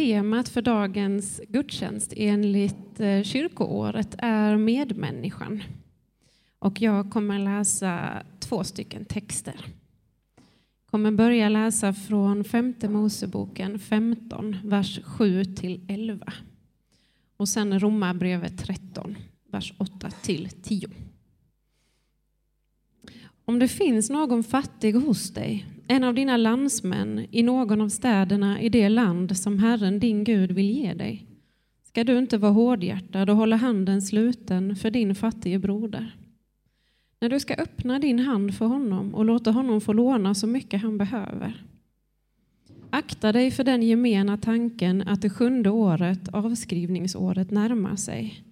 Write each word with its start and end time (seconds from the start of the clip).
Temat 0.00 0.48
för 0.48 0.62
dagens 0.62 1.40
gudstjänst 1.48 2.12
enligt 2.16 3.00
eh, 3.00 3.22
kyrkoåret 3.22 4.14
är 4.18 4.56
medmänniskan. 4.56 5.62
Och 6.58 6.82
jag 6.82 7.10
kommer 7.10 7.38
läsa 7.38 8.22
två 8.38 8.64
stycken 8.64 9.04
texter. 9.04 9.54
Jag 10.36 10.90
kommer 10.90 11.10
börja 11.10 11.48
läsa 11.48 11.92
från 11.92 12.44
femte 12.44 12.88
Moseboken 12.88 13.78
15, 13.78 14.56
vers 14.64 15.00
7 15.04 15.44
till 15.44 15.80
11. 15.88 16.32
Och 17.36 17.48
sen 17.48 17.80
Romarbrevet 17.80 18.58
13, 18.58 19.16
vers 19.52 19.74
8 19.78 20.10
till 20.10 20.48
10. 20.62 20.88
Om 23.50 23.58
det 23.58 23.68
finns 23.68 24.10
någon 24.10 24.42
fattig 24.42 24.94
hos 24.94 25.30
dig, 25.30 25.66
en 25.88 26.04
av 26.04 26.14
dina 26.14 26.36
landsmän 26.36 27.26
i 27.30 27.42
någon 27.42 27.80
av 27.80 27.88
städerna 27.88 28.60
i 28.60 28.68
det 28.68 28.88
land 28.88 29.36
som 29.36 29.58
Herren 29.58 29.98
din 29.98 30.24
Gud 30.24 30.52
vill 30.52 30.70
ge 30.70 30.94
dig, 30.94 31.26
ska 31.82 32.04
du 32.04 32.18
inte 32.18 32.38
vara 32.38 32.52
hårdhjärtad 32.52 33.30
och 33.30 33.36
hålla 33.36 33.56
handen 33.56 34.02
sluten 34.02 34.76
för 34.76 34.90
din 34.90 35.14
fattige 35.14 35.58
broder. 35.58 36.16
När 37.20 37.28
du 37.28 37.40
ska 37.40 37.54
öppna 37.54 37.98
din 37.98 38.18
hand 38.18 38.54
för 38.54 38.66
honom 38.66 39.14
och 39.14 39.24
låta 39.24 39.50
honom 39.50 39.80
få 39.80 39.92
låna 39.92 40.34
så 40.34 40.46
mycket 40.46 40.82
han 40.82 40.98
behöver. 40.98 41.64
Akta 42.90 43.32
dig 43.32 43.50
för 43.50 43.64
den 43.64 43.82
gemena 43.82 44.36
tanken 44.36 45.02
att 45.08 45.22
det 45.22 45.30
sjunde 45.30 45.70
året, 45.70 46.28
avskrivningsåret, 46.28 47.50
närmar 47.50 47.96
sig 47.96 48.44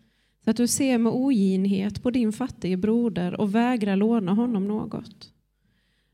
att 0.49 0.57
du 0.57 0.67
ser 0.67 0.99
med 0.99 1.13
oginhet 1.13 2.03
på 2.03 2.11
din 2.11 2.33
fattige 2.33 2.77
broder 2.77 3.41
och 3.41 3.55
vägrar 3.55 3.97
låna 3.97 4.33
honom 4.33 4.69
något. 4.69 5.33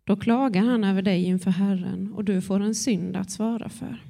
Då 0.05 0.17
klagar 0.17 0.63
han 0.63 0.85
över 0.85 1.03
dig 1.03 1.25
inför 1.25 1.51
Herren 1.51 2.13
och 2.13 2.25
du 2.25 2.41
får 2.41 2.61
en 2.61 2.75
synd 2.75 3.17
att 3.17 3.31
svara 3.31 3.69
för. 3.69 4.05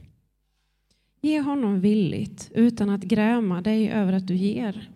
Ge 1.20 1.40
honom 1.40 1.80
villigt 1.80 2.50
utan 2.54 2.90
att 2.90 3.02
gräma 3.02 3.60
dig 3.60 3.90
över 3.90 4.12
att 4.12 4.26
du 4.26 4.34
ger. 4.34 4.90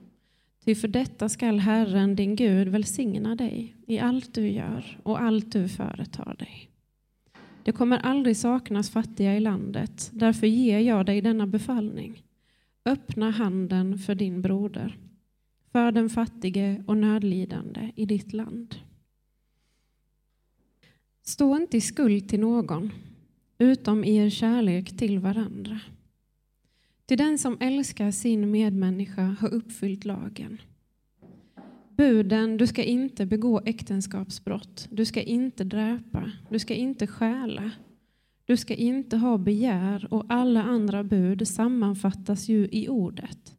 Ty 0.64 0.74
för 0.74 0.88
detta 0.88 1.28
skall 1.28 1.58
Herren 1.58 2.16
din 2.16 2.36
Gud 2.36 2.68
välsigna 2.68 3.34
dig 3.34 3.76
i 3.86 3.98
allt 3.98 4.34
du 4.34 4.48
gör 4.48 4.98
och 5.02 5.22
allt 5.22 5.52
du 5.52 5.68
företar 5.68 6.36
dig. 6.38 6.70
Det 7.62 7.72
kommer 7.72 7.98
aldrig 7.98 8.36
saknas 8.36 8.90
fattiga 8.90 9.36
i 9.36 9.40
landet, 9.40 10.10
därför 10.12 10.46
ger 10.46 10.78
jag 10.78 11.06
dig 11.06 11.20
denna 11.20 11.46
befallning. 11.46 12.22
Öppna 12.84 13.30
handen 13.30 13.98
för 13.98 14.14
din 14.14 14.42
broder 14.42 14.96
för 15.78 15.92
den 15.92 16.10
fattige 16.10 16.82
och 16.86 16.96
nödlidande 16.96 17.92
i 17.94 18.06
ditt 18.06 18.32
land. 18.32 18.74
Stå 21.22 21.56
inte 21.56 21.76
i 21.76 21.80
skuld 21.80 22.28
till 22.28 22.40
någon, 22.40 22.92
utom 23.58 24.04
i 24.04 24.16
er 24.16 24.30
kärlek 24.30 24.96
till 24.96 25.18
varandra. 25.18 25.80
Till 27.06 27.18
den 27.18 27.38
som 27.38 27.56
älskar 27.60 28.10
sin 28.10 28.50
medmänniska 28.50 29.36
har 29.40 29.48
uppfyllt 29.54 30.04
lagen. 30.04 30.62
Buden, 31.96 32.56
du 32.56 32.66
ska 32.66 32.82
inte 32.82 33.26
begå 33.26 33.60
äktenskapsbrott, 33.64 34.88
du 34.90 35.04
ska 35.04 35.22
inte 35.22 35.64
dräpa, 35.64 36.32
du 36.50 36.58
ska 36.58 36.74
inte 36.74 37.06
stjäla, 37.06 37.70
du 38.44 38.56
ska 38.56 38.74
inte 38.74 39.16
ha 39.16 39.38
begär 39.38 40.08
och 40.10 40.24
alla 40.28 40.62
andra 40.62 41.04
bud 41.04 41.48
sammanfattas 41.48 42.48
ju 42.48 42.68
i 42.72 42.88
ordet. 42.88 43.57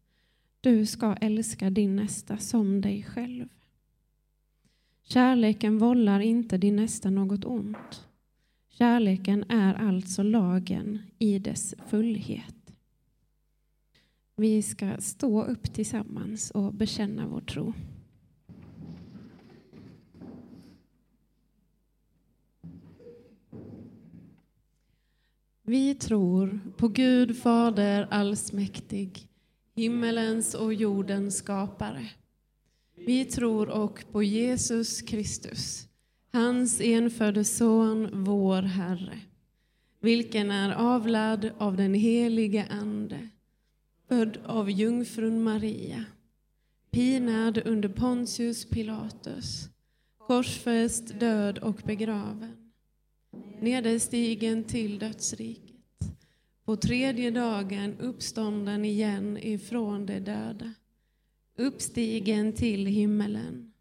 Du 0.61 0.85
ska 0.85 1.13
älska 1.13 1.69
din 1.69 1.95
nästa 1.95 2.37
som 2.37 2.81
dig 2.81 3.03
själv. 3.03 3.47
Kärleken 5.03 5.77
vållar 5.77 6.19
inte 6.19 6.57
din 6.57 6.75
nästa 6.75 7.09
något 7.09 7.45
ont. 7.45 8.07
Kärleken 8.69 9.43
är 9.49 9.73
alltså 9.73 10.23
lagen 10.23 10.99
i 11.19 11.39
dess 11.39 11.75
fullhet. 11.87 12.55
Vi 14.35 14.61
ska 14.61 14.97
stå 14.99 15.43
upp 15.43 15.73
tillsammans 15.73 16.51
och 16.51 16.73
bekänna 16.73 17.27
vår 17.27 17.41
tro. 17.41 17.73
Vi 25.63 25.95
tror 25.95 26.59
på 26.77 26.87
Gud 26.87 27.37
Fader 27.37 28.07
allsmäktig 28.11 29.28
himmelens 29.79 30.55
och 30.55 30.73
jordens 30.73 31.37
skapare. 31.37 32.09
Vi 32.95 33.25
tror 33.25 33.69
och 33.69 34.05
på 34.11 34.23
Jesus 34.23 35.01
Kristus, 35.01 35.87
hans 36.33 36.81
enfödde 36.81 37.43
Son, 37.45 38.09
vår 38.23 38.61
Herre, 38.61 39.19
vilken 40.01 40.51
är 40.51 40.71
avlad 40.71 41.51
av 41.57 41.77
den 41.77 41.93
helige 41.93 42.67
Ande, 42.69 43.29
född 44.07 44.37
av 44.45 44.71
jungfrun 44.71 45.43
Maria, 45.43 46.05
pinad 46.91 47.61
under 47.65 47.89
Pontius 47.89 48.69
Pilatus, 48.69 49.69
korsfäst, 50.17 51.19
död 51.19 51.57
och 51.57 51.81
begraven, 51.85 52.71
nederstigen 53.61 54.63
till 54.63 54.99
dödsriket 54.99 55.68
på 56.69 56.75
tredje 56.75 57.31
dagen 57.31 57.95
uppstånden 57.99 58.85
igen 58.85 59.37
ifrån 59.37 60.05
de 60.05 60.19
döda, 60.19 60.73
uppstigen 61.57 62.53
till 62.53 62.85
himmelen, 62.85 63.73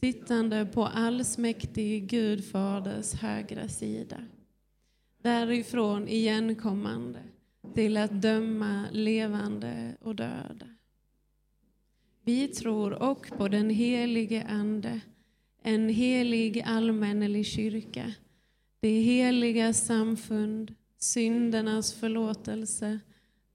sittande 0.00 0.66
på 0.66 0.86
allsmäktig 0.86 2.08
Gud 2.10 2.44
faders 2.44 3.14
högra 3.14 3.68
sida, 3.68 4.16
därifrån 5.22 6.08
igenkommande 6.08 7.22
till 7.74 7.96
att 7.96 8.22
döma 8.22 8.84
levande 8.92 9.96
och 10.00 10.16
döda. 10.16 10.66
Vi 12.22 12.48
tror 12.48 13.02
och 13.02 13.28
på 13.38 13.48
den 13.48 13.70
helige 13.70 14.46
Ande, 14.48 15.00
en 15.62 15.88
helig 15.88 16.62
allmännelig 16.66 17.46
kyrka, 17.46 18.12
det 18.80 19.00
heliga 19.00 19.72
samfund, 19.72 20.74
syndernas 21.04 21.92
förlåtelse, 21.92 22.98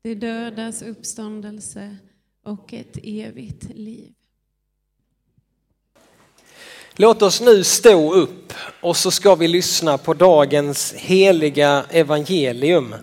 de 0.01 0.15
dödas 0.15 0.81
uppståndelse 0.81 1.97
och 2.43 2.73
ett 2.73 2.97
evigt 3.03 3.63
liv. 3.63 4.13
Låt 6.93 7.21
oss 7.21 7.41
nu 7.41 7.63
stå 7.63 8.13
upp 8.13 8.53
och 8.81 8.97
så 8.97 9.11
ska 9.11 9.35
vi 9.35 9.47
lyssna 9.47 9.97
på 9.97 10.13
dagens 10.13 10.93
heliga 10.93 11.85
evangelium. 11.89 12.95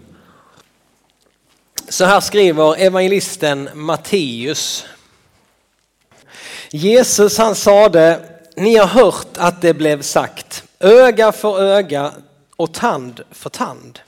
Så 1.88 2.04
här 2.04 2.20
skriver 2.20 2.80
evangelisten 2.80 3.68
Matteus. 3.74 4.84
Jesus 6.70 7.38
han 7.38 7.54
sade, 7.54 8.28
ni 8.56 8.76
har 8.76 8.86
hört 8.86 9.36
att 9.36 9.62
det 9.62 9.74
blev 9.74 10.02
sagt, 10.02 10.64
öga 10.78 11.32
för 11.32 11.62
öga 11.62 12.12
och 12.56 12.74
tand 12.74 13.22
för 13.30 13.50
tand. 13.50 14.00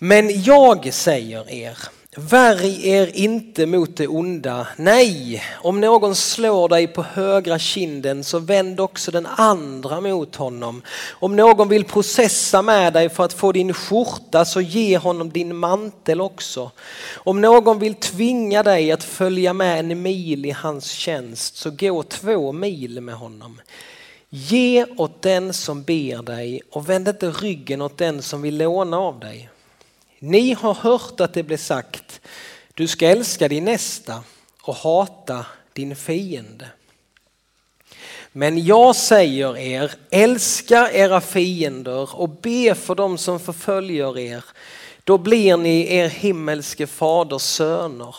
Men 0.00 0.42
jag 0.42 0.94
säger 0.94 1.50
er, 1.50 1.78
värj 2.16 2.88
er 2.88 3.10
inte 3.14 3.66
mot 3.66 3.96
det 3.96 4.08
onda. 4.08 4.66
Nej, 4.76 5.42
om 5.54 5.80
någon 5.80 6.14
slår 6.14 6.68
dig 6.68 6.86
på 6.86 7.02
högra 7.02 7.58
kinden 7.58 8.24
så 8.24 8.38
vänd 8.38 8.80
också 8.80 9.10
den 9.10 9.26
andra 9.26 10.00
mot 10.00 10.36
honom. 10.36 10.82
Om 11.10 11.36
någon 11.36 11.68
vill 11.68 11.84
processa 11.84 12.62
med 12.62 12.92
dig 12.92 13.08
för 13.08 13.24
att 13.24 13.32
få 13.32 13.52
din 13.52 13.74
skjorta 13.74 14.44
så 14.44 14.60
ge 14.60 14.98
honom 14.98 15.30
din 15.30 15.56
mantel 15.56 16.20
också. 16.20 16.70
Om 17.14 17.40
någon 17.40 17.78
vill 17.78 17.94
tvinga 17.94 18.62
dig 18.62 18.92
att 18.92 19.04
följa 19.04 19.52
med 19.52 19.78
en 19.78 20.02
mil 20.02 20.46
i 20.46 20.50
hans 20.50 20.90
tjänst 20.90 21.56
så 21.56 21.70
gå 21.70 22.02
två 22.02 22.52
mil 22.52 23.00
med 23.00 23.14
honom. 23.14 23.60
Ge 24.30 24.86
åt 24.96 25.22
den 25.22 25.52
som 25.52 25.82
ber 25.82 26.22
dig 26.22 26.62
och 26.70 26.88
vänd 26.88 27.08
inte 27.08 27.30
ryggen 27.30 27.82
åt 27.82 27.98
den 27.98 28.22
som 28.22 28.42
vill 28.42 28.58
låna 28.58 28.98
av 28.98 29.20
dig. 29.20 29.50
Ni 30.18 30.52
har 30.52 30.74
hört 30.74 31.20
att 31.20 31.34
det 31.34 31.42
blev 31.42 31.56
sagt, 31.56 32.20
du 32.74 32.86
ska 32.88 33.08
älska 33.08 33.48
din 33.48 33.64
nästa 33.64 34.22
och 34.62 34.74
hata 34.74 35.46
din 35.72 35.96
fiende. 35.96 36.68
Men 38.32 38.64
jag 38.64 38.96
säger 38.96 39.56
er, 39.56 39.92
älska 40.10 40.90
era 40.92 41.20
fiender 41.20 42.20
och 42.20 42.28
be 42.28 42.74
för 42.74 42.94
dem 42.94 43.18
som 43.18 43.40
förföljer 43.40 44.18
er. 44.18 44.44
Då 45.04 45.18
blir 45.18 45.56
ni 45.56 45.94
er 45.94 46.08
himmelske 46.08 46.86
faders 46.86 47.42
söner. 47.42 48.16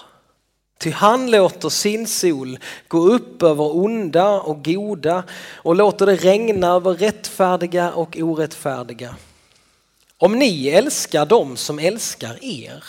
Ty 0.78 0.92
han 0.92 1.32
låter 1.32 1.70
sin 1.70 2.08
sol 2.08 2.60
gå 2.88 3.00
upp 3.00 3.44
över 3.44 3.76
onda 3.76 4.42
och 4.42 4.66
goda 4.66 5.24
och 5.56 5.76
låter 5.76 6.06
det 6.06 6.16
regna 6.16 6.68
över 6.68 6.94
rättfärdiga 6.94 7.92
och 7.92 8.18
orättfärdiga. 8.18 9.16
Om 10.22 10.40
ni 10.40 10.68
älskar 10.68 11.26
dem 11.26 11.58
som 11.58 11.80
älskar 11.80 12.44
er, 12.44 12.84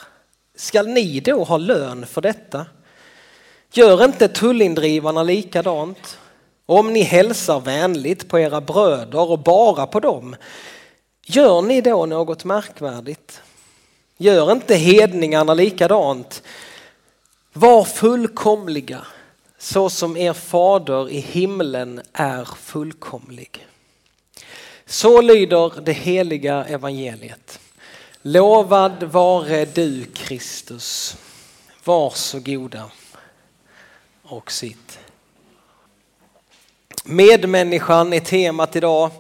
skall 0.55 0.87
ni 0.87 1.21
då 1.21 1.45
ha 1.45 1.57
lön 1.57 2.07
för 2.07 2.21
detta? 2.21 2.67
Gör 3.73 4.05
inte 4.05 4.29
tullindrivarna 4.29 5.23
likadant? 5.23 6.19
Om 6.67 6.93
ni 6.93 7.03
hälsar 7.03 7.61
vänligt 7.61 8.29
på 8.29 8.39
era 8.39 8.61
bröder 8.61 9.31
och 9.31 9.39
bara 9.39 9.87
på 9.87 10.01
dem, 10.01 10.37
gör 11.27 11.63
ni 11.63 11.81
då 11.81 12.07
något 12.07 12.45
märkvärdigt? 12.45 13.43
Gör 14.17 14.53
inte 14.53 14.75
hedningarna 14.75 15.55
likadant. 15.55 16.43
Var 17.53 17.85
fullkomliga 17.85 19.07
så 19.59 19.91
som 19.91 20.17
er 20.17 20.33
fader 20.33 21.09
i 21.09 21.19
himlen 21.21 22.01
är 22.13 22.45
fullkomlig. 22.45 23.67
Så 24.91 25.21
lyder 25.21 25.81
det 25.81 25.93
heliga 25.93 26.65
evangeliet. 26.65 27.61
Lovad 28.23 29.03
vare 29.03 29.65
du 29.65 30.05
Kristus. 30.05 31.17
Varsågoda 31.85 32.91
och 34.23 34.53
sitt. 34.53 34.99
Medmänniskan 37.05 38.13
är 38.13 38.21
temat 38.21 38.77
idag. 38.77 39.11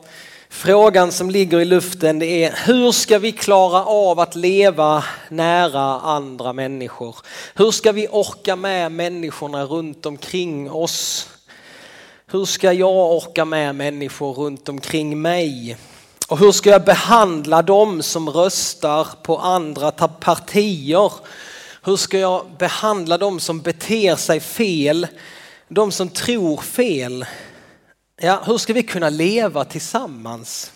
Frågan 0.49 1.13
som 1.13 1.31
ligger 1.31 1.61
i 1.61 1.65
luften 1.65 2.19
det 2.19 2.45
är 2.45 2.67
hur 2.67 2.93
ska 2.93 3.19
vi 3.19 3.33
klara 3.33 3.85
av 3.85 4.21
att 4.21 4.37
leva 4.37 5.05
nära 5.29 6.01
andra 6.01 6.53
människor? 6.53 7.17
Hur 7.55 7.71
ska 7.71 7.93
vi 7.93 8.09
orka 8.09 8.57
med 8.57 8.93
människorna 8.93 9.65
runt 9.65 10.07
omkring 10.07 10.71
oss? 10.71 11.29
Hur 12.33 12.45
ska 12.45 12.73
jag 12.73 13.17
orka 13.17 13.45
med 13.45 13.75
människor 13.75 14.33
runt 14.35 14.69
omkring 14.69 15.23
mig? 15.23 15.77
Och 16.29 16.39
hur 16.39 16.53
ska 16.53 16.71
jag 16.71 16.85
behandla 16.85 17.63
dem 17.63 18.03
som 18.03 18.31
röstar 18.31 19.09
på 19.23 19.39
andra 19.39 19.91
partier? 19.91 21.13
Hur 21.83 21.97
ska 21.97 22.19
jag 22.19 22.47
behandla 22.59 23.19
dem 23.19 23.41
som 23.41 23.61
beter 23.61 24.17
sig 24.17 24.41
fel? 24.41 25.07
De 25.69 25.93
som 25.93 26.09
tror 26.09 26.57
fel? 26.57 27.27
Ja, 28.21 28.43
hur 28.47 28.59
ska 28.59 28.73
vi 28.73 28.83
kunna 28.83 29.09
leva 29.09 29.65
tillsammans? 29.65 30.73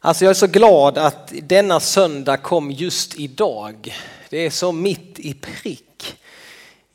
Alltså 0.00 0.24
jag 0.24 0.30
är 0.30 0.34
så 0.34 0.46
glad 0.46 0.98
att 0.98 1.32
denna 1.42 1.80
söndag 1.80 2.36
kom 2.36 2.70
just 2.70 3.14
idag. 3.14 3.94
Det 4.28 4.46
är 4.46 4.50
så 4.50 4.72
mitt 4.72 5.18
i 5.18 5.34
prick. 5.34 5.83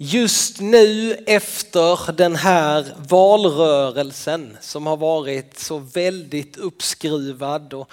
Just 0.02 0.60
nu 0.60 1.14
efter 1.14 2.12
den 2.12 2.36
här 2.36 2.96
valrörelsen 2.98 4.58
som 4.62 4.88
har 4.88 4.98
varit 4.98 5.60
så 5.60 5.78
väldigt 5.78 6.58
uppskruvad 6.58 7.74
och 7.74 7.92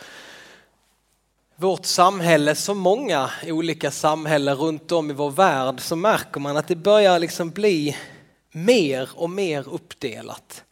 vårt 1.57 1.87
samhälle, 1.87 2.55
så 2.55 2.75
många 2.75 3.31
olika 3.47 3.91
samhällen 3.91 4.57
runt 4.57 4.93
om 4.93 5.11
i 5.11 5.15
vår 5.15 5.31
värld 5.31 5.81
så 5.81 5.97
märker 5.97 6.41
man 6.41 6.57
att 6.57 6.69
det 6.69 6.77
börjar 6.77 7.19
liksom 7.19 7.51
bli 7.51 7.97
mer 8.53 9.09
och 9.15 9.31
mer 9.31 9.69
uppdelat 9.69 10.65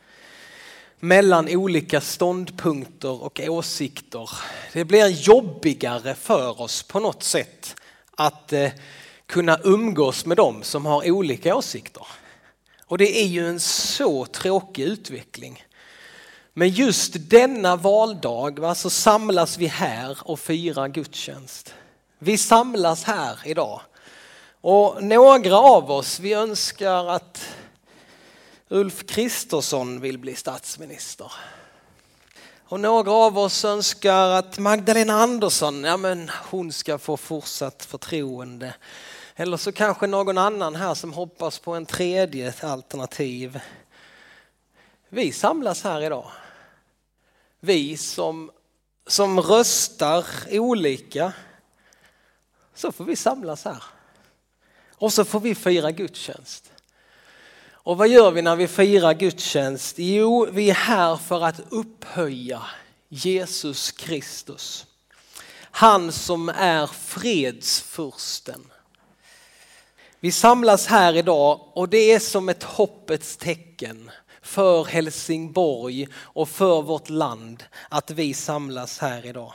mellan 1.01 1.49
olika 1.49 2.01
ståndpunkter 2.01 3.23
och 3.23 3.41
åsikter. 3.41 4.31
Det 4.73 4.85
blir 4.85 5.09
jobbigare 5.09 6.15
för 6.15 6.61
oss 6.61 6.83
på 6.83 7.01
något 7.01 7.23
sätt 7.23 7.77
att 8.17 8.53
eh, 8.53 8.71
kunna 9.27 9.59
umgås 9.65 10.27
med 10.27 10.37
dem 10.37 10.63
som 10.63 10.87
har 10.87 11.11
olika 11.11 11.57
åsikter. 11.57 12.07
Och 12.87 12.99
det 12.99 13.23
är 13.23 13.27
ju 13.27 13.49
en 13.49 13.61
så 13.61 14.27
tråkig 14.27 14.83
utveckling. 14.83 15.65
Men 16.53 16.69
just 16.69 17.13
denna 17.31 17.77
valdag 17.77 18.59
va, 18.59 18.75
så 18.75 18.91
samlas 18.91 19.59
vi 19.59 19.67
här 19.67 20.19
och 20.23 20.41
firar 20.41 20.89
gudstjänst. 20.89 21.75
Vi 22.19 22.39
samlas 22.39 23.05
här 23.05 23.39
idag. 23.45 23.81
Och 24.61 25.05
några 25.05 25.57
av 25.59 25.91
oss 25.91 26.21
vi 26.21 26.33
önskar 26.33 27.07
att 27.07 27.49
Ulf 28.69 29.07
Kristersson 29.07 30.01
vill 30.01 30.19
bli 30.19 30.35
statsminister. 30.35 31.33
Och 32.69 32.81
några 32.81 33.13
av 33.13 33.39
oss 33.39 33.65
önskar 33.65 34.29
att 34.29 34.59
Magdalena 34.59 35.15
Andersson, 35.15 35.85
ja 35.85 35.97
men 35.97 36.31
hon 36.51 36.73
ska 36.73 36.99
få 36.99 37.17
fortsatt 37.17 37.85
förtroende. 37.85 38.75
Eller 39.37 39.57
så 39.57 39.73
kanske 39.73 40.07
någon 40.07 40.39
annan 40.39 40.75
här 40.75 40.95
som 40.95 41.13
hoppas 41.13 41.59
på 41.59 41.75
en 41.75 41.87
tredje 41.87 42.55
alternativ. 42.61 43.61
Vi 45.09 45.33
samlas 45.33 45.85
här 45.85 46.01
idag. 46.01 46.31
Vi 47.61 47.97
som, 47.97 48.51
som 49.07 49.41
röstar 49.41 50.27
olika. 50.51 51.33
Så 52.75 52.93
får 52.93 53.05
vi 53.05 53.17
samlas 53.17 53.65
här. 53.65 53.83
Och 54.95 55.13
så 55.13 55.25
får 55.25 55.41
vi 55.41 55.55
fira 55.55 55.91
gudstjänst. 55.91 56.74
Och 57.85 57.97
vad 57.97 58.09
gör 58.09 58.31
vi 58.31 58.43
när 58.43 58.57
vi 58.57 58.69
firar 58.69 59.15
gudstjänst? 59.15 59.99
Jo, 59.99 60.49
vi 60.53 60.71
är 60.71 60.75
här 60.75 61.17
för 61.17 61.45
att 61.45 61.61
upphöja 61.71 62.63
Jesus 63.09 63.91
Kristus. 63.91 64.87
Han 65.61 66.13
som 66.13 66.49
är 66.49 66.87
fredsfursten. 66.87 68.67
Vi 70.21 70.33
samlas 70.33 70.87
här 70.87 71.17
idag 71.17 71.61
och 71.73 71.89
det 71.89 72.13
är 72.13 72.19
som 72.19 72.49
ett 72.49 72.63
hoppets 72.63 73.37
tecken 73.37 74.11
för 74.43 74.85
Helsingborg 74.85 76.09
och 76.17 76.49
för 76.49 76.83
vårt 76.83 77.11
land 77.11 77.65
att 77.89 78.11
vi 78.11 78.35
samlas 78.35 78.99
här 78.99 79.27
idag. 79.27 79.53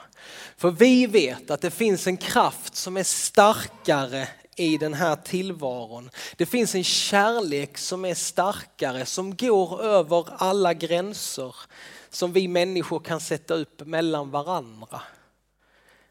För 0.57 0.71
vi 0.71 1.07
vet 1.07 1.51
att 1.51 1.61
det 1.61 1.71
finns 1.71 2.07
en 2.07 2.17
kraft 2.17 2.75
som 2.75 2.97
är 2.97 3.03
starkare 3.03 4.27
i 4.59 4.77
den 4.77 4.93
här 4.93 5.15
tillvaron. 5.15 6.09
Det 6.37 6.45
finns 6.45 6.75
en 6.75 6.83
kärlek 6.83 7.77
som 7.77 8.05
är 8.05 8.13
starkare, 8.13 9.05
som 9.05 9.35
går 9.35 9.81
över 9.81 10.25
alla 10.37 10.73
gränser 10.73 11.55
som 12.09 12.33
vi 12.33 12.47
människor 12.47 12.99
kan 12.99 13.19
sätta 13.19 13.53
upp 13.53 13.87
mellan 13.87 14.31
varandra. 14.31 15.01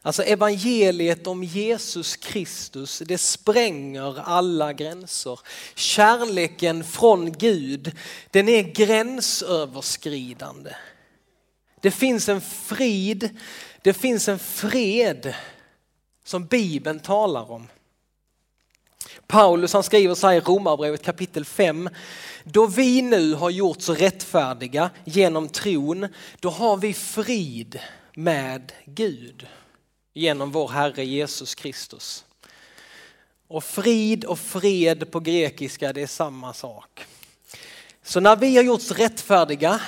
Alltså 0.01 0.23
evangeliet 0.23 1.27
om 1.27 1.43
Jesus 1.43 2.15
Kristus, 2.15 3.01
det 3.05 3.17
spränger 3.17 4.19
alla 4.19 4.73
gränser. 4.73 5.39
Kärleken 5.75 6.83
från 6.83 7.31
Gud, 7.31 7.97
den 8.31 8.49
är 8.49 8.61
gränsöverskridande. 8.61 10.71
Det 11.81 11.91
finns 11.91 12.29
en 12.29 12.41
frid, 12.41 13.37
det 13.81 13.93
finns 13.93 14.27
en 14.27 14.39
fred 14.39 15.33
som 16.23 16.45
Bibeln 16.45 16.99
talar 16.99 17.51
om. 17.51 17.67
Paulus 19.29 19.73
han 19.73 19.83
skriver 19.83 20.15
så 20.15 20.27
här 20.27 20.35
i 20.35 20.39
Romarbrevet 20.39 21.01
kapitel 21.01 21.45
5. 21.45 21.89
Då 22.43 22.65
vi 22.65 23.01
nu 23.01 23.33
har 23.33 23.49
gjorts 23.49 23.89
rättfärdiga 23.89 24.89
genom 25.05 25.49
tron, 25.49 26.07
då 26.39 26.49
har 26.49 26.77
vi 26.77 26.93
frid 26.93 27.79
med 28.15 28.71
Gud 28.85 29.47
genom 30.13 30.51
vår 30.51 30.67
Herre 30.67 31.05
Jesus 31.05 31.55
Kristus. 31.55 32.25
Och 33.47 33.63
frid 33.63 34.25
och 34.25 34.39
fred 34.39 35.11
på 35.11 35.19
grekiska, 35.19 35.93
det 35.93 36.01
är 36.01 36.07
samma 36.07 36.53
sak. 36.53 37.05
Så 38.03 38.19
när 38.19 38.35
vi 38.35 38.55
har 38.55 38.63
gjorts 38.63 38.91
rättfärdiga, 38.91 39.81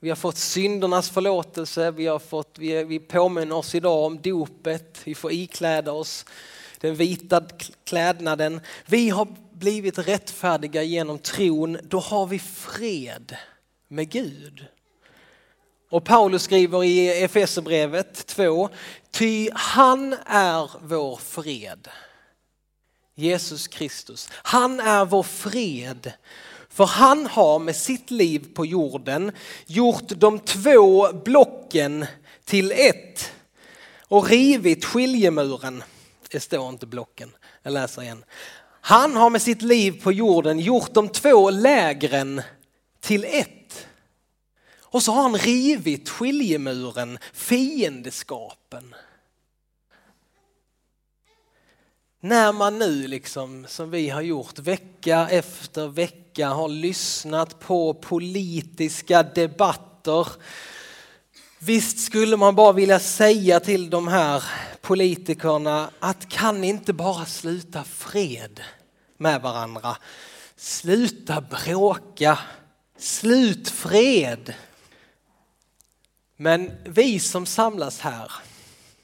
vi 0.00 0.08
har 0.08 0.16
fått 0.16 0.38
syndernas 0.38 1.10
förlåtelse, 1.10 1.90
vi, 1.90 2.06
har 2.06 2.18
fått, 2.18 2.58
vi, 2.58 2.84
vi 2.84 2.98
påminner 2.98 3.56
oss 3.56 3.74
idag 3.74 4.04
om 4.04 4.20
dopet, 4.20 5.00
vi 5.04 5.14
får 5.14 5.32
ikläda 5.32 5.92
oss 5.92 6.24
den 6.80 6.94
vita 6.94 7.42
klädnaden. 7.84 8.60
Vi 8.86 9.10
har 9.10 9.28
blivit 9.52 9.98
rättfärdiga 9.98 10.82
genom 10.82 11.18
tron, 11.18 11.78
då 11.82 11.98
har 11.98 12.26
vi 12.26 12.38
fred 12.38 13.36
med 13.88 14.10
Gud. 14.10 14.66
Och 15.90 16.04
Paulus 16.04 16.42
skriver 16.42 16.84
i 16.84 17.22
Efesierbrevet 17.22 18.26
2, 18.26 18.68
ty 19.10 19.50
han 19.54 20.16
är 20.26 20.70
vår 20.82 21.16
fred. 21.16 21.88
Jesus 23.14 23.66
Kristus, 23.68 24.28
han 24.32 24.80
är 24.80 25.04
vår 25.04 25.22
fred. 25.22 26.12
För 26.68 26.84
han 26.84 27.26
har 27.26 27.58
med 27.58 27.76
sitt 27.76 28.10
liv 28.10 28.54
på 28.54 28.66
jorden 28.66 29.32
gjort 29.66 30.08
de 30.08 30.38
två 30.38 31.12
blocken 31.12 32.06
till 32.44 32.72
ett 32.72 33.32
och 34.08 34.28
rivit 34.28 34.84
skiljemuren 34.84 35.82
det 36.30 36.40
står 36.40 36.68
inte 36.68 36.86
blocken. 36.86 37.30
Jag 37.62 37.72
läser 37.72 38.02
igen. 38.02 38.24
Han 38.80 39.16
har 39.16 39.30
med 39.30 39.42
sitt 39.42 39.62
liv 39.62 40.02
på 40.02 40.12
jorden 40.12 40.58
gjort 40.58 40.94
de 40.94 41.08
två 41.08 41.50
lägren 41.50 42.42
till 43.00 43.24
ett. 43.24 43.86
Och 44.82 45.02
så 45.02 45.12
har 45.12 45.22
han 45.22 45.38
rivit 45.38 46.08
skiljemuren, 46.08 47.18
fiendeskapen. 47.32 48.94
När 52.20 52.52
man 52.52 52.78
nu, 52.78 53.08
liksom, 53.08 53.66
som 53.68 53.90
vi 53.90 54.08
har 54.08 54.22
gjort 54.22 54.58
vecka 54.58 55.28
efter 55.30 55.88
vecka, 55.88 56.48
har 56.48 56.68
lyssnat 56.68 57.60
på 57.60 57.94
politiska 57.94 59.22
debatter. 59.22 60.28
Visst 61.60 61.98
skulle 61.98 62.36
man 62.36 62.54
bara 62.54 62.72
vilja 62.72 63.00
säga 63.00 63.60
till 63.60 63.90
de 63.90 64.08
här 64.08 64.44
politikerna 64.80 65.90
att 65.98 66.28
kan 66.28 66.60
ni 66.60 66.66
inte 66.66 66.92
bara 66.92 67.26
sluta 67.26 67.84
fred 67.84 68.60
med 69.16 69.42
varandra? 69.42 69.96
Sluta 70.56 71.40
bråka, 71.40 72.38
slut 72.98 73.68
fred. 73.68 74.54
Men 76.36 76.70
vi 76.84 77.20
som 77.20 77.46
samlas 77.46 78.00
här, 78.00 78.32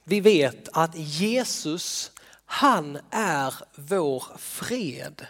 vi 0.04 0.20
vet 0.20 0.68
att 0.72 0.94
Jesus, 0.94 2.10
han 2.44 2.98
är 3.10 3.54
vår 3.76 4.24
fred. 4.38 5.26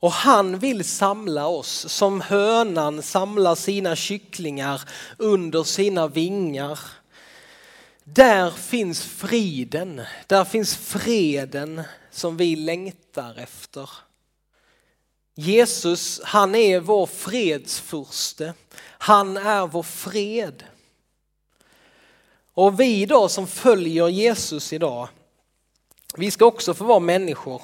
Och 0.00 0.12
han 0.12 0.58
vill 0.58 0.84
samla 0.84 1.46
oss 1.46 1.88
som 1.88 2.20
hönan 2.20 3.02
samlar 3.02 3.54
sina 3.54 3.96
kycklingar 3.96 4.82
under 5.18 5.62
sina 5.62 6.08
vingar. 6.08 6.78
Där 8.04 8.50
finns 8.50 9.04
friden, 9.04 10.02
där 10.26 10.44
finns 10.44 10.76
freden 10.76 11.82
som 12.10 12.36
vi 12.36 12.56
längtar 12.56 13.38
efter. 13.38 13.90
Jesus, 15.34 16.20
han 16.24 16.54
är 16.54 16.80
vår 16.80 17.06
fredsfurste. 17.06 18.54
Han 18.82 19.36
är 19.36 19.66
vår 19.66 19.82
fred. 19.82 20.64
Och 22.54 22.80
vi 22.80 23.06
då 23.06 23.28
som 23.28 23.46
följer 23.46 24.08
Jesus 24.08 24.72
idag, 24.72 25.08
vi 26.16 26.30
ska 26.30 26.44
också 26.44 26.74
få 26.74 26.84
vara 26.84 26.98
människor 26.98 27.62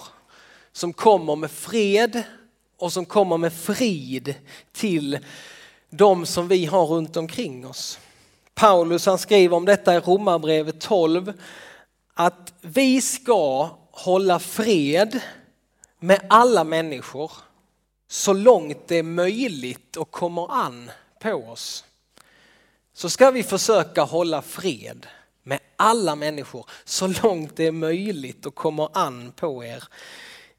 som 0.77 0.93
kommer 0.93 1.37
med 1.37 1.51
fred 1.51 2.23
och 2.79 2.93
som 2.93 3.05
kommer 3.05 3.37
med 3.37 3.53
frid 3.53 4.35
till 4.73 5.19
de 5.91 6.27
som 6.27 6.49
vi 6.49 6.67
har 6.67 6.87
runt 6.87 7.17
omkring 7.17 7.67
oss. 7.67 7.99
Paulus 8.55 9.07
han 9.07 9.19
skriver 9.19 9.57
om 9.57 9.65
detta 9.65 9.95
i 9.95 9.99
Romarbrevet 9.99 10.81
12 10.81 11.33
att 12.15 12.55
vi 12.61 13.01
ska 13.01 13.71
hålla 13.91 14.39
fred 14.39 15.21
med 15.99 16.21
alla 16.29 16.65
människor 16.65 17.33
så 18.09 18.33
långt 18.33 18.89
det 18.89 18.97
är 18.97 19.03
möjligt 19.03 19.97
och 19.97 20.11
kommer 20.11 20.53
an 20.53 20.91
på 21.21 21.33
oss. 21.33 21.85
Så 22.93 23.11
ska 23.11 23.31
vi 23.31 23.43
försöka 23.43 24.03
hålla 24.03 24.43
fred 24.43 25.07
med 25.43 25.59
alla 25.77 26.17
människor 26.17 26.67
så 26.85 27.07
långt 27.07 27.57
det 27.57 27.67
är 27.67 27.73
möjligt 27.73 28.47
och 28.47 28.55
kommer 28.55 28.89
an 28.93 29.33
på 29.37 29.65
er. 29.65 29.85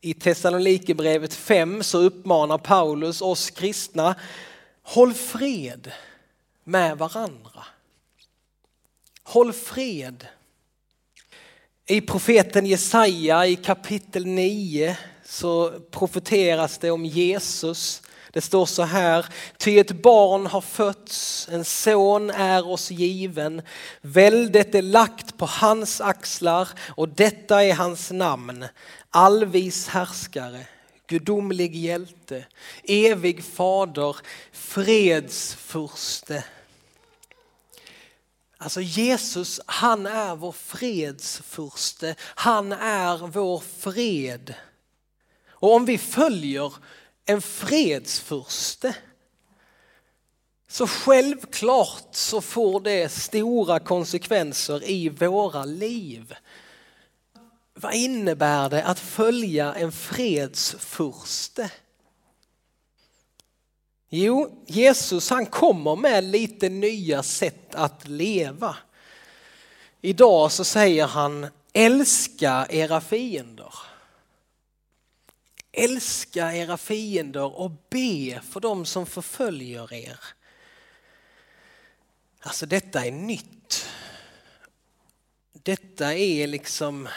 I 0.08 0.14
Thessalonikerbrevet 0.14 1.34
5 1.34 1.84
så 1.84 1.98
uppmanar 1.98 2.58
Paulus 2.58 3.22
oss 3.22 3.50
kristna, 3.50 4.16
håll 4.84 5.14
fred 5.14 5.92
med 6.64 6.98
varandra. 6.98 7.64
Håll 9.24 9.54
fred. 9.54 10.28
I 11.86 12.02
profeten 12.02 12.66
Jesaja 12.66 13.46
i 13.46 13.56
kapitel 13.56 14.26
9 14.26 14.98
så 15.26 15.80
profeteras 15.92 16.78
det 16.78 16.92
om 16.92 17.06
Jesus. 17.06 18.02
Det 18.34 18.42
står 18.42 18.66
så 18.66 18.84
här, 18.84 19.26
ty 19.58 19.80
ett 19.80 20.02
barn 20.02 20.46
har 20.46 20.62
fötts, 20.62 21.48
en 21.52 21.66
son 21.66 22.30
är 22.30 22.68
oss 22.68 22.92
given, 22.92 23.62
väldet 24.02 24.76
är 24.76 24.82
lagt 24.82 25.38
på 25.38 25.46
hans 25.46 26.02
axlar 26.02 26.70
och 26.80 27.10
detta 27.10 27.64
är 27.64 27.74
hans 27.74 28.12
namn, 28.12 28.66
allvis 29.10 29.88
härskare, 29.88 30.66
gudomlig 31.08 31.76
hjälte, 31.76 32.46
evig 32.84 33.44
fader, 33.44 34.16
fredsfurste. 34.52 36.44
Alltså 38.58 38.82
Jesus, 38.82 39.60
han 39.66 40.06
är 40.06 40.36
vår 40.36 40.52
fredsfurste, 40.52 42.16
han 42.20 42.72
är 42.72 43.18
vår 43.18 43.60
fred. 43.60 44.54
Och 45.50 45.74
om 45.74 45.86
vi 45.86 45.98
följer 45.98 46.74
en 47.26 47.42
fredsfurste 47.42 48.96
så 50.68 50.88
självklart 50.88 52.08
så 52.12 52.42
får 52.42 52.80
det 52.80 53.10
stora 53.10 53.80
konsekvenser 53.80 54.90
i 54.90 55.10
våra 55.10 55.66
liv. 55.66 56.36
Vad 57.80 57.94
innebär 57.94 58.70
det 58.70 58.84
att 58.84 59.00
följa 59.00 59.74
en 59.74 59.92
fredsfurste? 59.92 61.72
Jo, 64.10 64.64
Jesus 64.68 65.30
han 65.30 65.46
kommer 65.46 65.96
med 65.96 66.24
lite 66.24 66.70
nya 66.70 67.24
sätt 67.24 67.76
att 67.76 68.08
leva. 68.08 68.78
Idag 70.02 70.52
så 70.52 70.64
säger 70.64 71.08
han 71.08 71.48
älska 71.74 72.68
era 72.70 73.02
fiender. 73.02 73.74
Älska 75.72 76.54
era 76.54 76.78
fiender 76.78 77.60
och 77.60 77.72
be 77.90 78.42
för 78.50 78.60
dem 78.60 78.86
som 78.86 79.06
förföljer 79.06 79.94
er. 79.94 80.20
Alltså 82.40 82.66
detta 82.66 83.06
är 83.06 83.12
nytt. 83.12 83.86
Detta 85.54 86.14
är 86.14 86.48
liksom, 86.48 87.08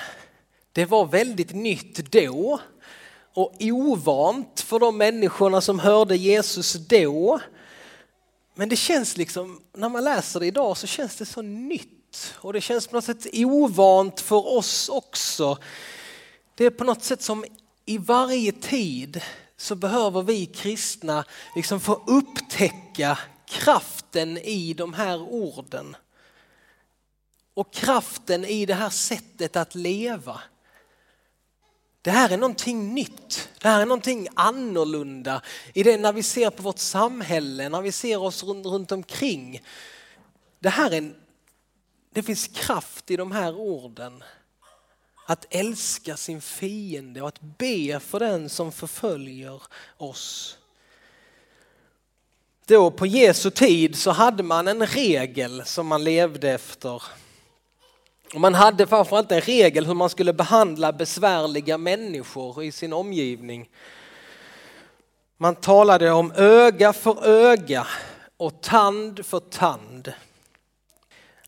det 0.73 0.85
var 0.85 1.07
väldigt 1.07 1.53
nytt 1.53 2.13
då 2.13 2.61
och 3.35 3.55
ovant 3.61 4.61
för 4.61 4.79
de 4.79 4.99
människorna 4.99 5.61
som 5.61 5.79
hörde 5.79 6.17
Jesus 6.17 6.73
då. 6.73 7.41
Men 8.55 8.69
det 8.69 8.77
känns 8.77 9.17
liksom, 9.17 9.61
när 9.73 9.89
man 9.89 10.05
läser 10.05 10.41
det 10.41 10.47
idag 10.47 10.77
så 10.77 10.87
känns 10.87 11.17
det 11.17 11.27
så 11.27 11.43
nytt 11.43 12.35
och 12.37 12.53
det 12.53 12.61
känns 12.61 12.87
på 12.87 12.97
något 12.97 13.05
sätt 13.05 13.27
ovant 13.35 14.21
för 14.21 14.49
oss 14.57 14.89
också. 14.89 15.59
Det 16.55 16.65
är 16.65 16.71
på 16.71 16.85
något 16.85 17.05
sätt 17.05 17.23
som 17.23 17.45
i 17.87 17.99
varje 17.99 18.53
tid 18.53 19.23
så 19.57 19.75
behöver 19.75 20.23
vi 20.23 20.47
kristna 20.47 21.25
liksom 21.57 21.81
få 21.81 22.03
upptäcka 22.07 23.19
kraften 23.49 24.39
i 24.39 24.75
de 24.75 24.95
här 24.95 25.21
orden. 25.21 25.97
Och 27.55 27.75
kraften 27.75 28.45
i 28.45 28.67
det 28.67 28.75
här 28.75 28.91
sättet 28.91 29.57
att 29.57 29.75
leva. 29.75 30.41
Det 32.03 32.11
här 32.11 32.31
är 32.31 32.37
någonting 32.37 32.95
nytt, 32.95 33.49
det 33.61 33.69
här 33.69 33.81
är 33.81 33.87
någonting 33.87 34.29
annorlunda 34.35 35.43
i 35.75 35.83
det 35.83 35.97
när 35.97 36.13
vi 36.13 36.23
ser 36.23 36.51
på 36.51 36.63
vårt 36.63 36.79
samhälle, 36.79 37.69
när 37.69 37.83
vi 37.83 37.93
ser 37.93 38.23
oss 38.23 38.45
runt, 38.45 38.67
runt 38.67 38.93
omkring. 38.93 39.63
Det 40.59 40.69
här 40.69 40.91
är, 40.91 41.13
det 42.15 42.23
finns 42.23 42.47
kraft 42.47 43.11
i 43.11 43.17
de 43.17 43.33
här 43.33 43.55
orden. 43.55 44.25
Att 45.27 45.47
älska 45.51 46.17
sin 46.17 46.41
fiende 46.41 47.23
och 47.23 47.29
att 47.29 47.41
be 47.41 48.01
för 48.01 48.21
den 48.21 48.49
som 48.49 48.73
förföljer 48.73 49.63
oss. 49.97 50.59
Då 52.67 52.91
på 52.91 53.07
Jesu 53.07 53.51
tid 53.51 53.97
så 53.97 54.11
hade 54.11 54.43
man 54.43 54.69
en 54.69 54.87
regel 54.87 55.63
som 55.65 55.87
man 55.87 56.05
levde 56.05 56.51
efter. 56.51 57.03
Och 58.35 58.41
man 58.41 58.55
hade 58.55 58.87
framförallt 58.87 59.33
en 59.33 59.41
regel 59.41 59.87
hur 59.87 59.95
man 59.95 60.11
skulle 60.11 60.33
behandla 60.33 60.93
besvärliga 60.93 61.79
människor 61.79 62.65
i 62.65 62.73
sin 62.73 62.93
omgivning. 62.93 63.69
Man 65.37 65.55
talade 65.55 66.11
om 66.11 66.33
öga 66.37 66.93
för 66.93 67.27
öga 67.27 67.87
och 68.37 68.61
tand 68.61 69.27
för 69.27 69.41
tand. 69.41 70.13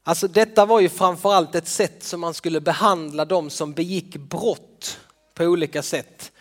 Alltså 0.02 0.28
detta 0.28 0.66
var 0.66 0.80
ju 0.80 0.88
framförallt 0.88 1.54
ett 1.54 1.68
sätt 1.68 2.02
som 2.04 2.20
man 2.20 2.34
skulle 2.34 2.60
behandla 2.60 3.24
de 3.24 3.50
som 3.50 3.72
begick 3.72 4.16
brott 4.16 4.98
på 5.34 5.44
olika 5.44 5.82
sätt. 5.82 6.32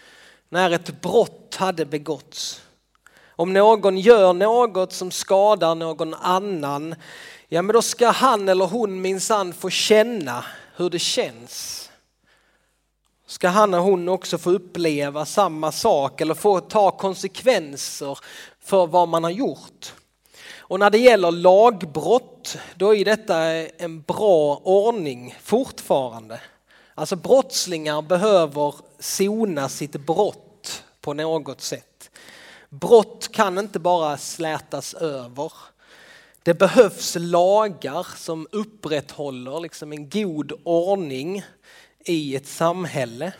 När 0.49 0.71
ett 0.71 1.01
brott 1.01 1.55
hade 1.55 1.85
begåtts. 1.85 2.61
Om 3.41 3.53
någon 3.53 3.97
gör 3.97 4.33
något 4.33 4.93
som 4.93 5.11
skadar 5.11 5.75
någon 5.75 6.13
annan, 6.13 6.95
ja 7.53 7.61
men 7.61 7.73
då 7.73 7.81
ska 7.81 8.09
han 8.09 8.49
eller 8.49 8.65
hon 8.65 9.01
minsann 9.01 9.53
få 9.53 9.69
känna 9.69 10.45
hur 10.75 10.89
det 10.89 10.99
känns. 10.99 11.89
Ska 13.25 13.47
han 13.47 13.73
eller 13.73 13.83
hon 13.83 14.09
också 14.09 14.37
få 14.37 14.51
uppleva 14.51 15.25
samma 15.25 15.71
sak 15.71 16.21
eller 16.21 16.33
få 16.33 16.59
ta 16.59 16.91
konsekvenser 16.91 18.19
för 18.59 18.87
vad 18.87 19.07
man 19.07 19.23
har 19.23 19.31
gjort. 19.31 19.93
Och 20.57 20.79
när 20.79 20.89
det 20.89 20.97
gäller 20.97 21.31
lagbrott, 21.31 22.57
då 22.75 22.95
är 22.95 23.05
detta 23.05 23.37
en 23.77 24.01
bra 24.01 24.61
ordning 24.63 25.35
fortfarande. 25.43 26.41
Alltså 26.95 27.15
brottslingar 27.15 28.01
behöver 28.01 28.75
sona 28.99 29.69
sitt 29.69 30.05
brott 30.05 30.83
på 31.01 31.13
något 31.13 31.61
sätt. 31.61 32.11
Brott 32.69 33.31
kan 33.31 33.57
inte 33.57 33.79
bara 33.79 34.17
slätas 34.17 34.93
över. 34.93 35.51
Det 36.43 36.53
behövs 36.53 37.17
lagar 37.19 38.07
som 38.17 38.47
upprätthåller 38.51 39.59
liksom 39.59 39.93
en 39.93 40.09
god 40.09 40.51
ordning 40.63 41.43
i 42.05 42.35
ett 42.35 42.47
samhälle. 42.47 43.33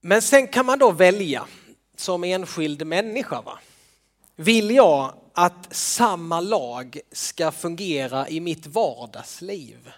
Men 0.00 0.22
sen 0.22 0.48
kan 0.48 0.66
man 0.66 0.78
då 0.78 0.90
välja 0.90 1.46
som 1.96 2.24
enskild 2.24 2.86
människa. 2.86 3.40
Va? 3.40 3.58
Vill 4.36 4.70
jag 4.70 5.14
att 5.32 5.74
samma 5.74 6.40
lag 6.40 6.98
ska 7.12 7.52
fungera 7.52 8.28
i 8.28 8.40
mitt 8.40 8.66
vardagsliv? 8.66 9.92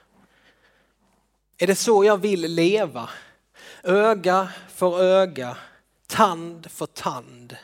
Är 1.58 1.66
det 1.66 1.76
så 1.76 2.04
jag 2.04 2.16
vill 2.16 2.40
leva? 2.40 3.10
Öga 3.82 4.48
för 4.74 5.02
öga, 5.02 5.56
tand 6.06 6.70
för 6.70 6.86
tand. 6.86 7.56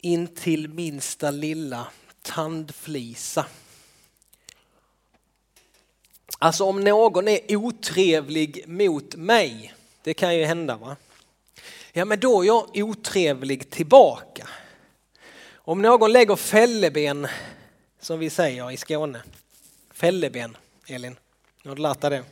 In 0.00 0.26
till 0.26 0.68
minsta 0.68 1.30
lilla 1.30 1.86
tandflisa. 2.22 3.46
Alltså 6.38 6.64
om 6.64 6.84
någon 6.84 7.28
är 7.28 7.56
otrevlig 7.56 8.64
mot 8.66 9.16
mig, 9.16 9.74
det 10.02 10.14
kan 10.14 10.36
ju 10.36 10.44
hända 10.44 10.76
va? 10.76 10.96
Ja 11.92 12.04
men 12.04 12.20
då 12.20 12.42
är 12.42 12.46
jag 12.46 12.70
otrevlig 12.74 13.70
tillbaka. 13.70 14.48
Om 15.54 15.82
någon 15.82 16.12
lägger 16.12 16.36
fälleben, 16.36 17.26
som 18.00 18.18
vi 18.18 18.30
säger 18.30 18.70
i 18.70 18.76
Skåne. 18.76 19.22
Fälleben, 19.90 20.56
Elin. 20.86 21.16
Nu 21.62 21.70
har 21.70 21.76
du 21.76 21.82
lärt 21.82 22.00
dig 22.00 22.10
det. 22.10 22.24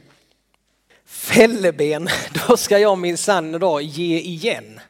Fälleben, 1.05 2.09
då 2.49 2.57
ska 2.57 2.79
jag 2.79 2.99
minsann 2.99 3.53
då 3.53 3.81
ge 3.81 4.19
igen 4.19 4.81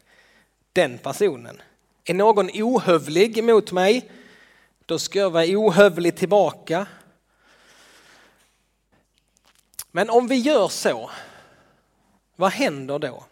den 0.72 0.98
personen. 0.98 1.62
Är 2.08 2.14
någon 2.14 2.50
ohövlig 2.54 3.44
mot 3.44 3.72
mig, 3.72 4.10
då 4.86 4.98
ska 4.98 5.18
jag 5.18 5.30
vara 5.30 5.44
ohövlig 5.46 6.16
tillbaka. 6.16 6.86
Men 9.90 10.10
om 10.10 10.28
vi 10.28 10.36
gör 10.36 10.68
så, 10.68 11.10
vad 12.36 12.52
händer 12.52 12.98
då? 12.98 13.24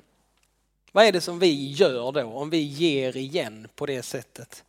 Vad 0.92 1.04
är 1.04 1.12
det 1.12 1.20
som 1.20 1.38
vi 1.38 1.72
gör 1.72 2.12
då 2.12 2.22
om 2.22 2.50
vi 2.50 2.58
ger 2.58 3.16
igen 3.16 3.68
på 3.74 3.86
det 3.86 4.02
sättet? 4.02 4.64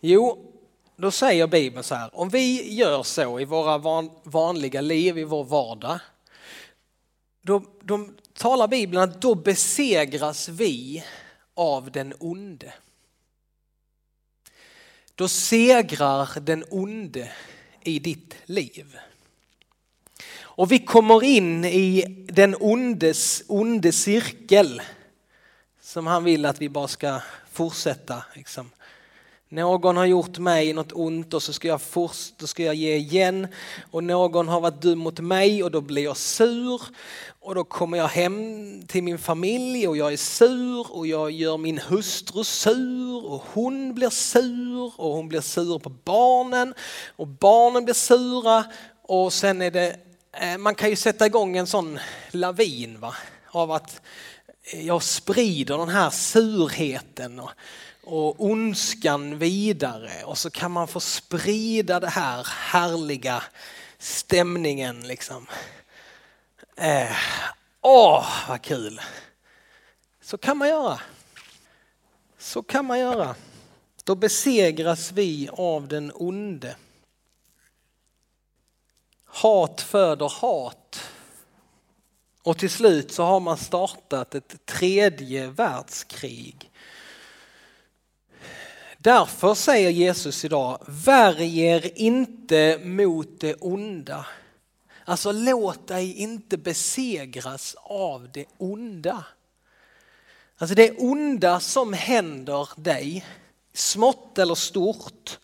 Jo, 0.00 0.52
då 0.96 1.10
säger 1.10 1.46
Bibeln 1.46 1.84
så 1.84 1.94
här, 1.94 2.10
om 2.12 2.28
vi 2.28 2.74
gör 2.74 3.02
så 3.02 3.40
i 3.40 3.44
våra 3.44 3.78
vanliga 4.22 4.80
liv, 4.80 5.18
i 5.18 5.24
vår 5.24 5.44
vardag, 5.44 5.98
då, 7.42 7.62
då 7.80 8.08
talar 8.34 8.68
Bibeln 8.68 9.02
att 9.02 9.22
då 9.22 9.34
besegras 9.34 10.48
vi 10.48 11.04
av 11.54 11.90
den 11.90 12.14
onde. 12.18 12.72
Då 15.14 15.28
segrar 15.28 16.40
den 16.40 16.64
onde 16.70 17.32
i 17.82 17.98
ditt 17.98 18.34
liv. 18.44 18.96
Och 20.40 20.72
vi 20.72 20.78
kommer 20.78 21.24
in 21.24 21.64
i 21.64 22.04
den 22.28 22.56
ondes 22.60 23.42
onde 23.48 23.92
cirkel 23.92 24.82
som 25.80 26.06
han 26.06 26.24
vill 26.24 26.46
att 26.46 26.60
vi 26.60 26.68
bara 26.68 26.88
ska 26.88 27.20
fortsätta. 27.52 28.24
Liksom. 28.34 28.70
Någon 29.52 29.96
har 29.96 30.06
gjort 30.06 30.38
mig 30.38 30.72
något 30.72 30.92
ont 30.92 31.34
och 31.34 31.42
så 31.42 31.52
ska 31.52 31.68
jag, 31.68 31.82
forst, 31.82 32.38
då 32.38 32.46
ska 32.46 32.62
jag 32.62 32.74
ge 32.74 32.96
igen. 32.96 33.48
Och 33.90 34.04
någon 34.04 34.48
har 34.48 34.60
varit 34.60 34.82
dum 34.82 34.98
mot 34.98 35.20
mig 35.20 35.62
och 35.62 35.70
då 35.70 35.80
blir 35.80 36.04
jag 36.04 36.16
sur. 36.16 36.82
Och 37.40 37.54
då 37.54 37.64
kommer 37.64 37.98
jag 37.98 38.08
hem 38.08 38.82
till 38.86 39.02
min 39.02 39.18
familj 39.18 39.88
och 39.88 39.96
jag 39.96 40.12
är 40.12 40.16
sur 40.16 40.96
och 40.96 41.06
jag 41.06 41.30
gör 41.30 41.56
min 41.56 41.78
hustru 41.78 42.44
sur 42.44 43.26
och 43.26 43.42
hon 43.52 43.94
blir 43.94 44.10
sur 44.10 44.92
och 44.96 45.12
hon 45.12 45.28
blir 45.28 45.40
sur 45.40 45.78
på 45.78 45.90
barnen 45.90 46.74
och 47.16 47.26
barnen 47.26 47.84
blir 47.84 47.94
sura 47.94 48.64
och 49.02 49.32
sen 49.32 49.62
är 49.62 49.70
det, 49.70 49.96
eh, 50.32 50.58
man 50.58 50.74
kan 50.74 50.90
ju 50.90 50.96
sätta 50.96 51.26
igång 51.26 51.56
en 51.56 51.66
sån 51.66 51.98
lavin 52.30 53.00
va? 53.00 53.14
av 53.50 53.70
att 53.70 54.02
jag 54.62 55.02
sprider 55.02 55.78
den 55.78 55.88
här 55.88 56.10
surheten 56.10 57.40
och, 57.40 57.50
och 58.04 58.44
ondskan 58.44 59.38
vidare 59.38 60.24
och 60.24 60.38
så 60.38 60.50
kan 60.50 60.70
man 60.70 60.88
få 60.88 61.00
sprida 61.00 62.00
det 62.00 62.08
här 62.08 62.46
härliga 62.50 63.42
stämningen 63.98 65.00
liksom. 65.00 65.46
Eh, 66.76 67.16
åh, 67.80 68.48
vad 68.48 68.62
kul! 68.62 69.00
Så 70.22 70.38
kan 70.38 70.56
man 70.56 70.68
göra. 70.68 71.00
Så 72.38 72.62
kan 72.62 72.84
man 72.84 72.98
göra. 72.98 73.34
Då 74.04 74.14
besegras 74.14 75.12
vi 75.12 75.48
av 75.52 75.88
den 75.88 76.12
onde. 76.14 76.76
Hat 79.24 79.80
föder 79.80 80.28
hat. 80.28 81.10
Och 82.42 82.58
till 82.58 82.70
slut 82.70 83.12
så 83.12 83.22
har 83.22 83.40
man 83.40 83.56
startat 83.56 84.34
ett 84.34 84.66
tredje 84.66 85.46
världskrig. 85.46 86.70
Därför 88.98 89.54
säger 89.54 89.90
Jesus 89.90 90.44
idag, 90.44 90.78
värj 90.86 91.60
er 91.60 91.98
inte 91.98 92.80
mot 92.84 93.40
det 93.40 93.54
onda. 93.54 94.26
Alltså 95.04 95.32
låt 95.32 95.88
dig 95.88 96.14
inte 96.14 96.56
besegras 96.56 97.76
av 97.82 98.28
det 98.32 98.44
onda. 98.58 99.24
Alltså 100.58 100.74
det 100.74 100.98
onda 100.98 101.60
som 101.60 101.92
händer 101.92 102.68
dig, 102.76 103.26
smått 103.72 104.38
eller 104.38 104.54
stort. 104.54 105.38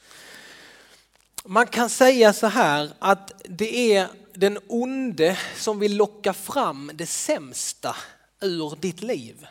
Man 1.45 1.67
kan 1.67 1.91
säga 1.91 2.33
så 2.33 2.47
här 2.47 2.91
att 2.99 3.33
det 3.45 3.97
är 3.97 4.09
den 4.37 4.59
onde 4.67 5.39
som 5.57 5.79
vill 5.79 5.97
locka 5.97 6.33
fram 6.33 6.91
det 6.95 7.07
sämsta 7.07 7.97
ur 8.41 8.77
ditt 8.81 9.03
liv. 9.03 9.47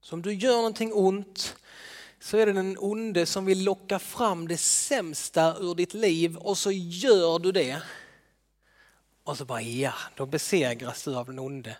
Så 0.00 0.14
om 0.14 0.22
du 0.22 0.34
gör 0.34 0.56
någonting 0.56 0.92
ont 0.92 1.56
så 2.20 2.36
är 2.36 2.46
det 2.46 2.52
den 2.52 2.76
onde 2.78 3.26
som 3.26 3.44
vill 3.44 3.64
locka 3.64 3.98
fram 3.98 4.48
det 4.48 4.56
sämsta 4.56 5.56
ur 5.60 5.74
ditt 5.74 5.94
liv 5.94 6.36
och 6.36 6.58
så 6.58 6.72
gör 6.72 7.38
du 7.38 7.52
det. 7.52 7.82
Och 9.24 9.38
så 9.38 9.44
bara 9.44 9.62
ja, 9.62 9.94
då 10.16 10.26
besegras 10.26 11.04
du 11.04 11.16
av 11.16 11.26
den 11.26 11.38
onde. 11.38 11.76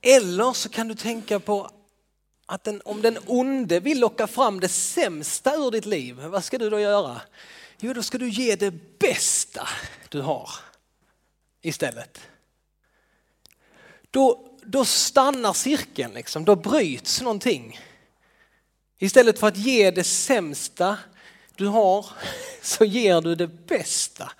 Eller 0.00 0.52
så 0.52 0.68
kan 0.68 0.88
du 0.88 0.94
tänka 0.94 1.40
på 1.40 1.70
att 2.46 2.64
den, 2.64 2.82
om 2.84 3.02
den 3.02 3.18
onde 3.26 3.80
vill 3.80 4.00
locka 4.00 4.26
fram 4.26 4.60
det 4.60 4.68
sämsta 4.68 5.54
ur 5.54 5.70
ditt 5.70 5.86
liv, 5.86 6.16
vad 6.16 6.44
ska 6.44 6.58
du 6.58 6.70
då 6.70 6.80
göra? 6.80 7.20
Jo, 7.80 7.92
då 7.92 8.02
ska 8.02 8.18
du 8.18 8.28
ge 8.28 8.56
det 8.56 8.98
bästa 8.98 9.68
du 10.08 10.20
har 10.20 10.50
istället. 11.62 12.20
Då, 14.10 14.56
då 14.62 14.84
stannar 14.84 15.52
cirkeln, 15.52 16.14
liksom. 16.14 16.44
då 16.44 16.56
bryts 16.56 17.20
någonting. 17.20 17.80
Istället 18.98 19.38
för 19.38 19.46
att 19.46 19.56
ge 19.56 19.90
det 19.90 20.04
sämsta 20.04 20.98
du 21.56 21.66
har 21.66 22.06
så 22.62 22.84
ger 22.84 23.20
du 23.20 23.34
det 23.34 23.48
bästa. 23.48 24.32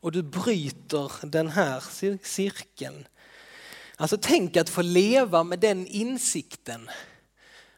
Och 0.00 0.12
du 0.12 0.22
bryter 0.22 1.26
den 1.26 1.48
här 1.48 1.82
cirkeln. 2.22 3.06
Alltså 3.96 4.18
tänk 4.22 4.56
att 4.56 4.68
få 4.68 4.82
leva 4.82 5.44
med 5.44 5.58
den 5.58 5.86
insikten. 5.86 6.90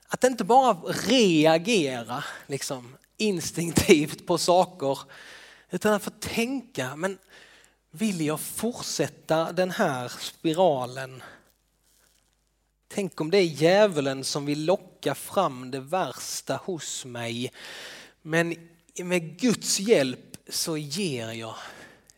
Att 0.08 0.24
inte 0.24 0.44
bara 0.44 0.72
reagera 0.92 2.24
liksom, 2.46 2.96
instinktivt 3.18 4.26
på 4.26 4.38
saker 4.38 4.98
utan 5.70 5.94
att 5.94 6.02
få 6.02 6.10
tänka, 6.10 6.96
men 6.96 7.18
vill 7.90 8.20
jag 8.20 8.40
fortsätta 8.40 9.52
den 9.52 9.70
här 9.70 10.08
spiralen? 10.08 11.22
Tänk 12.88 13.20
om 13.20 13.30
det 13.30 13.38
är 13.38 13.42
djävulen 13.42 14.24
som 14.24 14.46
vill 14.46 14.64
locka 14.64 15.14
fram 15.14 15.70
det 15.70 15.80
värsta 15.80 16.56
hos 16.56 17.04
mig. 17.04 17.52
Men 18.22 18.54
med 19.02 19.40
Guds 19.40 19.80
hjälp 19.80 20.36
så 20.48 20.76
ger 20.76 21.32
jag 21.32 21.54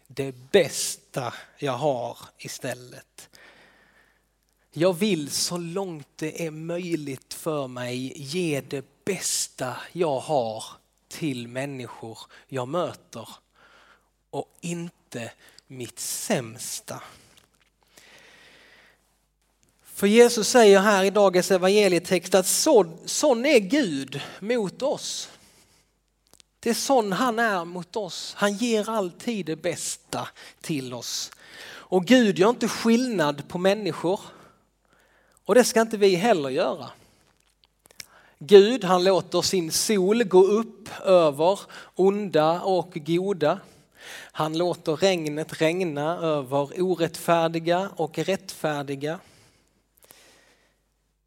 det 0.07 0.33
bästa 0.33 1.35
jag 1.59 1.77
har 1.77 2.19
istället. 2.39 3.29
Jag 4.73 4.93
vill 4.93 5.31
så 5.31 5.57
långt 5.57 6.09
det 6.17 6.47
är 6.47 6.51
möjligt 6.51 7.35
för 7.35 7.69
mig 7.69 8.13
ge 8.17 8.61
det 8.61 9.05
bästa 9.05 9.77
jag 9.93 10.21
har 10.21 10.65
till 11.11 11.49
människor 11.49 12.19
jag 12.49 12.69
möter 12.69 13.29
och 14.31 14.57
inte 14.61 15.33
mitt 15.67 15.99
sämsta. 15.99 17.03
För 19.83 20.07
Jesus 20.07 20.49
säger 20.49 20.81
här 20.81 21.05
i 21.05 21.11
dagens 21.11 21.51
evangelietext 21.51 22.35
att 22.35 22.47
så, 22.47 22.99
sån 23.05 23.47
är 23.47 23.59
Gud 23.59 24.21
mot 24.41 24.83
oss. 24.83 25.31
Det 26.61 26.71
är 26.71 26.75
sån 26.75 27.13
han 27.13 27.39
är 27.39 27.65
mot 27.65 27.97
oss. 27.97 28.35
Han 28.37 28.53
ger 28.53 28.91
alltid 28.91 29.47
det 29.47 29.57
bästa 29.57 30.29
till 30.61 30.95
oss. 30.95 31.31
Och 31.67 32.05
Gud 32.05 32.39
gör 32.39 32.51
inte 32.51 32.69
skillnad 32.69 33.49
på 33.49 33.59
människor. 33.59 34.21
Och 35.45 35.55
det 35.55 35.65
ska 35.65 35.81
inte 35.81 35.97
vi 35.97 36.15
heller 36.15 36.49
göra. 36.49 36.91
Gud 38.43 38.85
han 38.85 39.05
låter 39.05 39.43
sin 39.43 39.73
sol 39.73 40.25
gå 40.25 40.45
upp 40.45 40.89
över 41.05 41.61
onda 41.95 42.61
och 42.61 42.93
goda. 42.95 43.61
Han 44.33 44.59
låter 44.59 44.97
regnet 44.97 45.61
regna 45.61 46.19
över 46.19 46.83
orättfärdiga 46.83 47.91
och 47.97 48.19
rättfärdiga. 48.19 49.19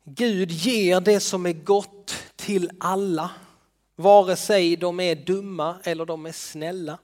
Gud 0.04 0.52
ger 0.52 1.02
det 1.02 1.20
som 1.20 1.46
är 1.46 1.54
gott 1.54 2.16
till 2.36 2.72
alla, 2.80 3.32
vare 3.96 4.36
sig 4.36 4.76
de 4.76 5.00
är 5.00 5.16
dumma 5.16 5.78
eller 5.84 6.06
de 6.06 6.26
är 6.26 6.32
snälla. 6.32 6.98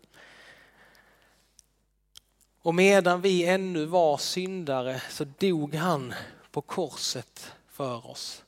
Och 2.61 2.75
medan 2.75 3.21
vi 3.21 3.45
ännu 3.45 3.85
var 3.85 4.17
syndare 4.17 5.01
så 5.09 5.25
dog 5.39 5.75
han 5.75 6.13
på 6.51 6.61
korset 6.61 7.51
för 7.67 8.09
oss 8.09 8.43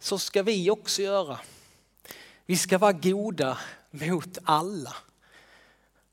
så 0.00 0.18
ska 0.18 0.42
vi 0.42 0.70
också 0.70 1.02
göra. 1.02 1.38
Vi 2.46 2.56
ska 2.56 2.78
vara 2.78 2.92
goda 2.92 3.58
mot 3.90 4.38
alla. 4.44 4.96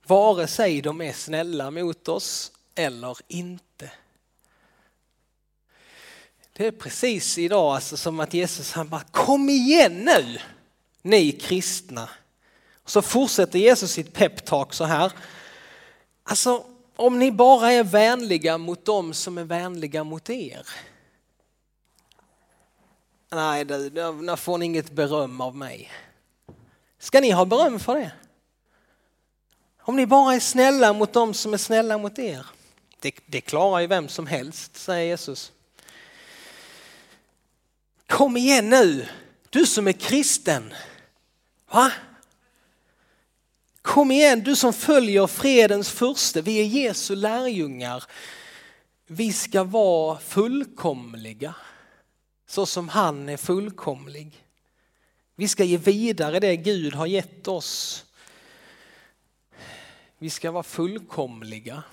Vare 0.07 0.47
sig 0.47 0.81
de 0.81 1.01
är 1.01 1.13
snälla 1.13 1.71
mot 1.71 2.07
oss 2.07 2.51
eller 2.75 3.17
inte. 3.27 3.91
Det 6.53 6.67
är 6.67 6.71
precis 6.71 7.37
idag 7.37 7.75
alltså 7.75 7.97
som 7.97 8.19
att 8.19 8.33
Jesus 8.33 8.71
han 8.71 8.89
bara 8.89 9.03
kom 9.11 9.49
igen 9.49 9.93
nu 9.93 10.39
ni 11.01 11.31
kristna. 11.31 12.09
Så 12.85 13.01
fortsätter 13.01 13.59
Jesus 13.59 13.91
sitt 13.91 14.13
peptalk 14.13 14.73
så 14.73 14.83
här. 14.83 15.11
Alltså 16.23 16.65
om 16.95 17.19
ni 17.19 17.31
bara 17.31 17.71
är 17.71 17.83
vänliga 17.83 18.57
mot 18.57 18.85
dem 18.85 19.13
som 19.13 19.37
är 19.37 19.43
vänliga 19.43 20.03
mot 20.03 20.29
er. 20.29 20.67
Nej, 23.29 23.65
där 23.65 24.35
får 24.35 24.57
ni 24.57 24.65
inget 24.65 24.91
beröm 24.91 25.41
av 25.41 25.55
mig. 25.55 25.91
Ska 26.99 27.21
ni 27.21 27.31
ha 27.31 27.45
beröm 27.45 27.79
för 27.79 27.95
det? 27.95 28.11
Om 29.79 29.95
ni 29.95 30.05
bara 30.05 30.33
är 30.33 30.39
snälla 30.39 30.93
mot 30.93 31.13
dem 31.13 31.33
som 31.33 31.53
är 31.53 31.57
snälla 31.57 31.97
mot 31.97 32.19
er. 32.19 32.45
Det, 32.99 33.15
det 33.25 33.41
klarar 33.41 33.79
ju 33.79 33.87
vem 33.87 34.07
som 34.07 34.27
helst, 34.27 34.77
säger 34.77 35.05
Jesus. 35.07 35.51
Kom 38.07 38.37
igen 38.37 38.69
nu, 38.69 39.07
du 39.49 39.65
som 39.65 39.87
är 39.87 39.91
kristen. 39.91 40.73
Va? 41.71 41.91
Kom 43.81 44.11
igen, 44.11 44.43
du 44.43 44.55
som 44.55 44.73
följer 44.73 45.27
fredens 45.27 45.89
furste. 45.89 46.41
Vi 46.41 46.59
är 46.59 46.65
Jesu 46.65 47.15
lärjungar. 47.15 48.03
Vi 49.07 49.33
ska 49.33 49.63
vara 49.63 50.19
fullkomliga 50.19 51.53
så 52.47 52.65
som 52.65 52.89
han 52.89 53.29
är 53.29 53.37
fullkomlig. 53.37 54.43
Vi 55.35 55.47
ska 55.47 55.63
ge 55.63 55.77
vidare 55.77 56.39
det 56.39 56.55
Gud 56.55 56.93
har 56.93 57.05
gett 57.05 57.47
oss. 57.47 58.05
Vi 60.17 60.29
ska 60.29 60.51
vara 60.51 60.63
fullkomliga. 60.63 61.83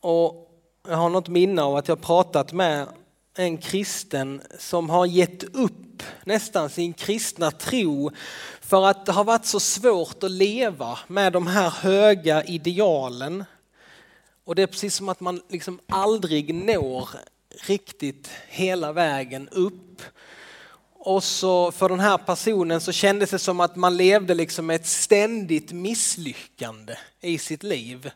Och 0.00 0.50
jag 0.88 0.96
har 0.96 1.10
något 1.10 1.28
minne 1.28 1.62
av 1.62 1.76
att 1.76 1.88
jag 1.88 2.02
pratat 2.02 2.52
med 2.52 2.88
en 3.34 3.58
kristen 3.58 4.42
som 4.58 4.90
har 4.90 5.06
gett 5.06 5.42
upp 5.42 6.02
nästan 6.24 6.70
sin 6.70 6.92
kristna 6.92 7.50
tro 7.50 8.10
för 8.60 8.86
att 8.86 9.06
det 9.06 9.12
har 9.12 9.24
varit 9.24 9.46
så 9.46 9.60
svårt 9.60 10.22
att 10.22 10.30
leva 10.30 10.98
med 11.06 11.32
de 11.32 11.46
här 11.46 11.70
höga 11.70 12.44
idealen. 12.44 13.44
Och 14.44 14.54
det 14.54 14.62
är 14.62 14.66
precis 14.66 14.94
som 14.94 15.08
att 15.08 15.20
man 15.20 15.42
liksom 15.48 15.80
aldrig 15.88 16.54
når 16.54 17.08
riktigt 17.62 18.30
hela 18.48 18.92
vägen 18.92 19.48
upp. 19.48 20.02
Och 20.92 21.24
så 21.24 21.72
för 21.72 21.88
den 21.88 22.00
här 22.00 22.18
personen 22.18 22.80
så 22.80 22.92
kändes 22.92 23.30
det 23.30 23.38
som 23.38 23.60
att 23.60 23.76
man 23.76 23.96
levde 23.96 24.34
liksom 24.34 24.66
med 24.66 24.76
ett 24.76 24.86
ständigt 24.86 25.72
misslyckande 25.72 26.96
i 27.20 27.38
sitt 27.38 27.62
liv. 27.62 28.10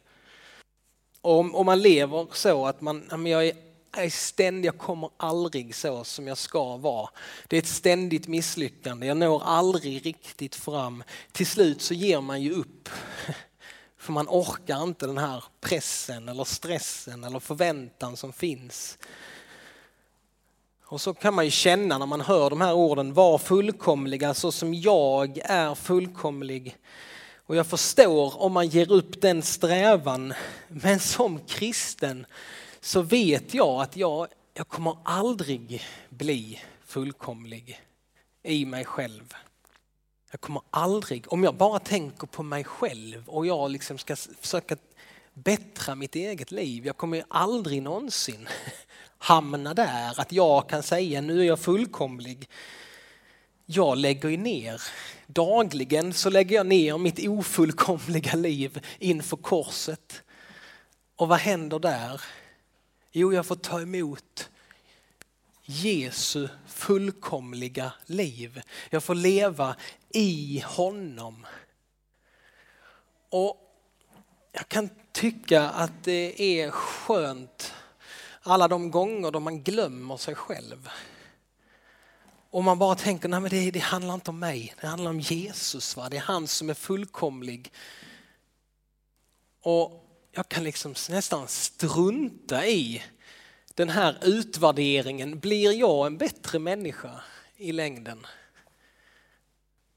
Om, 1.20 1.54
om, 1.54 1.66
man 1.66 1.82
lever 1.82 2.26
så 2.32 2.66
att 2.66 2.80
man, 2.80 3.26
jag 3.26 3.46
är 3.46 3.54
är 3.96 4.10
ständig, 4.10 4.68
jag 4.68 4.78
kommer 4.78 5.10
aldrig 5.16 5.74
så 5.74 6.04
som 6.04 6.26
jag 6.26 6.38
ska 6.38 6.76
vara. 6.76 7.10
Det 7.48 7.56
är 7.56 7.62
ett 7.62 7.68
ständigt 7.68 8.28
misslyckande, 8.28 9.06
jag 9.06 9.16
når 9.16 9.42
aldrig 9.44 10.06
riktigt 10.06 10.54
fram. 10.54 11.02
Till 11.32 11.46
slut 11.46 11.82
så 11.82 11.94
ger 11.94 12.20
man 12.20 12.42
ju 12.42 12.52
upp. 12.52 12.88
För 14.00 14.12
man 14.12 14.28
orkar 14.28 14.82
inte 14.82 15.06
den 15.06 15.18
här 15.18 15.44
pressen 15.60 16.28
eller 16.28 16.44
stressen 16.44 17.24
eller 17.24 17.40
förväntan 17.40 18.16
som 18.16 18.32
finns. 18.32 18.98
Och 20.84 21.00
så 21.00 21.14
kan 21.14 21.34
man 21.34 21.44
ju 21.44 21.50
känna 21.50 21.98
när 21.98 22.06
man 22.06 22.20
hör 22.20 22.50
de 22.50 22.60
här 22.60 22.74
orden, 22.74 23.14
var 23.14 23.38
fullkomliga 23.38 24.34
så 24.34 24.52
som 24.52 24.74
jag 24.74 25.38
är 25.44 25.74
fullkomlig. 25.74 26.76
Och 27.36 27.56
jag 27.56 27.66
förstår 27.66 28.42
om 28.42 28.52
man 28.52 28.68
ger 28.68 28.92
upp 28.92 29.20
den 29.20 29.42
strävan, 29.42 30.34
men 30.68 31.00
som 31.00 31.40
kristen 31.40 32.26
så 32.80 33.02
vet 33.02 33.54
jag 33.54 33.82
att 33.82 33.96
jag, 33.96 34.28
jag 34.54 34.68
kommer 34.68 34.96
aldrig 35.04 35.82
bli 36.08 36.60
fullkomlig 36.84 37.80
i 38.42 38.66
mig 38.66 38.84
själv. 38.84 39.34
Jag 40.30 40.40
kommer 40.40 40.62
aldrig, 40.70 41.32
om 41.32 41.44
jag 41.44 41.54
bara 41.54 41.78
tänker 41.78 42.26
på 42.26 42.42
mig 42.42 42.64
själv 42.64 43.28
och 43.28 43.46
jag 43.46 43.70
liksom 43.70 43.98
ska 43.98 44.16
försöka 44.16 44.76
bättra 45.34 45.94
mitt 45.94 46.14
eget 46.14 46.50
liv, 46.50 46.86
jag 46.86 46.96
kommer 46.96 47.24
aldrig 47.28 47.82
någonsin 47.82 48.48
hamna 49.18 49.74
där 49.74 50.20
att 50.20 50.32
jag 50.32 50.68
kan 50.68 50.82
säga 50.82 51.20
nu 51.20 51.40
är 51.40 51.44
jag 51.44 51.60
fullkomlig. 51.60 52.48
Jag 53.66 53.98
lägger 53.98 54.28
ju 54.28 54.36
ner, 54.36 54.82
dagligen 55.26 56.12
så 56.12 56.30
lägger 56.30 56.56
jag 56.56 56.66
ner 56.66 56.98
mitt 56.98 57.28
ofullkomliga 57.28 58.34
liv 58.34 58.80
inför 58.98 59.36
korset. 59.36 60.22
Och 61.16 61.28
vad 61.28 61.38
händer 61.38 61.78
där? 61.78 62.22
Jo, 63.12 63.32
jag 63.32 63.46
får 63.46 63.56
ta 63.56 63.80
emot 63.80 64.50
Jesu 65.70 66.48
fullkomliga 66.66 67.92
liv. 68.06 68.62
Jag 68.90 69.04
får 69.04 69.14
leva 69.14 69.76
i 70.10 70.64
honom. 70.66 71.46
Och 73.30 73.56
jag 74.52 74.68
kan 74.68 74.88
tycka 75.12 75.68
att 75.68 76.04
det 76.04 76.42
är 76.60 76.70
skönt 76.70 77.72
alla 78.42 78.68
de 78.68 78.90
gånger 78.90 79.30
då 79.30 79.40
man 79.40 79.62
glömmer 79.62 80.16
sig 80.16 80.34
själv. 80.34 80.88
Och 82.50 82.64
man 82.64 82.78
bara 82.78 82.94
tänker, 82.94 83.28
nej 83.28 83.40
men 83.40 83.50
det, 83.50 83.70
det 83.70 83.78
handlar 83.78 84.14
inte 84.14 84.30
om 84.30 84.38
mig, 84.38 84.74
det 84.80 84.86
handlar 84.86 85.10
om 85.10 85.20
Jesus. 85.20 85.96
Va? 85.96 86.08
Det 86.08 86.16
är 86.16 86.20
han 86.20 86.48
som 86.48 86.70
är 86.70 86.74
fullkomlig. 86.74 87.72
Och 89.62 90.06
jag 90.32 90.48
kan 90.48 90.64
liksom 90.64 90.94
nästan 91.08 91.48
strunta 91.48 92.66
i 92.66 93.02
den 93.74 93.88
här 93.88 94.18
utvärderingen. 94.22 95.38
Blir 95.38 95.72
jag 95.72 96.06
en 96.06 96.18
bättre 96.18 96.58
människa 96.58 97.20
i 97.56 97.72
längden? 97.72 98.26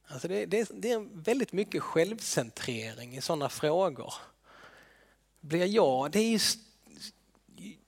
Alltså 0.08 0.28
det, 0.28 0.46
det, 0.46 0.70
det 0.74 0.92
är 0.92 1.08
väldigt 1.24 1.52
mycket 1.52 1.84
självcentrering 1.84 3.18
i 3.18 3.22
sådana 3.22 3.50
frågor. 3.50 4.14
Blir 5.40 5.66
jag, 5.66 6.12
det 6.12 6.20
är 6.20 6.32
just, 6.32 6.60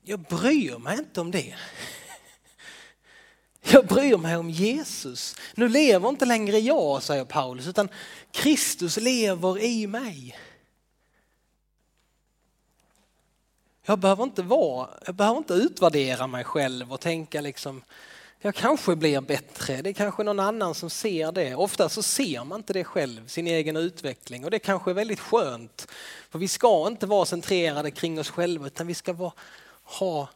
jag 0.02 0.20
bryr 0.20 0.78
mig 0.78 0.98
inte 0.98 1.20
om 1.20 1.30
det. 1.30 1.54
Jag 3.70 3.86
bryr 3.86 4.16
mig 4.16 4.36
om 4.36 4.50
Jesus. 4.50 5.36
Nu 5.54 5.68
lever 5.68 6.08
inte 6.08 6.24
längre 6.24 6.58
jag, 6.58 7.02
säger 7.02 7.24
Paulus, 7.24 7.66
utan 7.66 7.88
Kristus 8.30 8.96
lever 8.96 9.58
i 9.58 9.86
mig. 9.86 10.38
Jag 13.88 13.98
behöver 13.98 14.24
inte 14.24 14.42
vara, 14.42 14.88
jag 15.06 15.14
behöver 15.14 15.38
inte 15.38 15.54
utvärdera 15.54 16.26
mig 16.26 16.44
själv 16.44 16.92
och 16.92 17.00
tänka 17.00 17.40
liksom, 17.40 17.82
jag 18.38 18.54
kanske 18.54 18.96
blir 18.96 19.20
bättre, 19.20 19.82
det 19.82 19.90
är 19.90 19.94
kanske 19.94 20.22
någon 20.22 20.40
annan 20.40 20.74
som 20.74 20.90
ser 20.90 21.32
det. 21.32 21.54
Ofta 21.54 21.88
så 21.88 22.02
ser 22.02 22.44
man 22.44 22.60
inte 22.60 22.72
det 22.72 22.84
själv, 22.84 23.26
sin 23.26 23.46
egen 23.46 23.76
utveckling 23.76 24.44
och 24.44 24.50
det 24.50 24.58
kanske 24.58 24.90
är 24.90 24.94
väldigt 24.94 25.20
skönt. 25.20 25.88
För 26.30 26.38
vi 26.38 26.48
ska 26.48 26.86
inte 26.86 27.06
vara 27.06 27.24
centrerade 27.24 27.90
kring 27.90 28.20
oss 28.20 28.30
själva 28.30 28.66
utan 28.66 28.86
vi 28.86 28.94
ska 28.94 29.12
vara, 29.12 29.32
ha, 29.82 30.28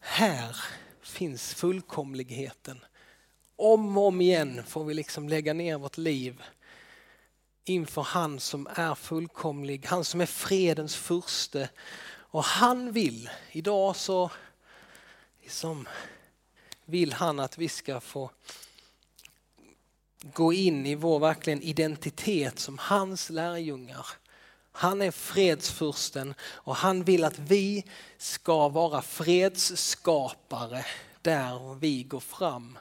här 0.00 0.56
finns 1.02 1.54
fullkomligheten. 1.54 2.80
Om 3.56 3.98
och 3.98 4.06
om 4.06 4.20
igen 4.20 4.62
får 4.66 4.84
vi 4.84 4.94
liksom 4.94 5.28
lägga 5.28 5.52
ner 5.52 5.78
vårt 5.78 5.98
liv 5.98 6.42
inför 7.64 8.02
han 8.02 8.40
som 8.40 8.68
är 8.74 8.94
fullkomlig, 8.94 9.86
han 9.86 10.04
som 10.04 10.20
är 10.20 10.26
fredens 10.26 10.96
furste 10.96 11.68
och 12.30 12.44
han 12.44 12.92
vill, 12.92 13.30
idag 13.52 13.96
så 13.96 14.30
liksom, 15.42 15.88
vill 16.84 17.12
han 17.12 17.40
att 17.40 17.58
vi 17.58 17.68
ska 17.68 18.00
få 18.00 18.30
gå 20.22 20.52
in 20.52 20.86
i 20.86 20.94
vår 20.94 21.18
verkligen 21.18 21.62
identitet 21.62 22.58
som 22.58 22.78
hans 22.78 23.30
lärjungar. 23.30 24.06
Han 24.72 25.02
är 25.02 25.10
fredsfursten 25.10 26.34
och 26.42 26.76
han 26.76 27.04
vill 27.04 27.24
att 27.24 27.38
vi 27.38 27.84
ska 28.18 28.68
vara 28.68 29.02
fredsskapare 29.02 30.84
där 31.22 31.74
vi 31.74 32.02
går 32.02 32.20
fram. 32.20 32.78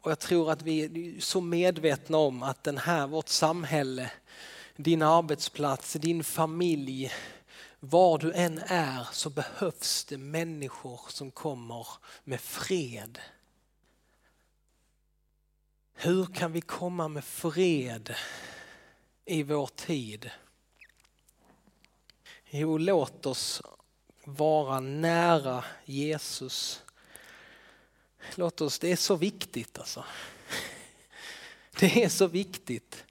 Och 0.00 0.10
jag 0.10 0.18
tror 0.18 0.52
att 0.52 0.62
vi 0.62 0.84
är 0.84 1.20
så 1.20 1.40
medvetna 1.40 2.18
om 2.18 2.42
att 2.42 2.64
den 2.64 2.78
här, 2.78 3.06
vårt 3.06 3.28
samhälle, 3.28 4.10
din 4.76 5.02
arbetsplats, 5.02 5.92
din 5.92 6.24
familj, 6.24 7.12
var 7.80 8.18
du 8.18 8.32
än 8.32 8.58
är 8.58 9.08
så 9.12 9.30
behövs 9.30 10.04
det 10.04 10.18
människor 10.18 11.00
som 11.08 11.30
kommer 11.30 11.86
med 12.24 12.40
fred. 12.40 13.18
Hur 15.94 16.26
kan 16.26 16.52
vi 16.52 16.60
komma 16.60 17.08
med 17.08 17.24
fred 17.24 18.14
i 19.24 19.42
vår 19.42 19.66
tid? 19.66 20.30
Jo, 22.50 22.78
låt 22.78 23.26
oss 23.26 23.62
vara 24.24 24.80
nära 24.80 25.64
Jesus. 25.84 26.82
Låt 28.34 28.60
oss, 28.60 28.78
det 28.78 28.92
är 28.92 28.96
så 28.96 29.16
viktigt 29.16 29.78
alltså. 29.78 30.04
Det 31.80 32.04
är 32.04 32.08
så 32.08 32.26
viktigt 32.26 33.04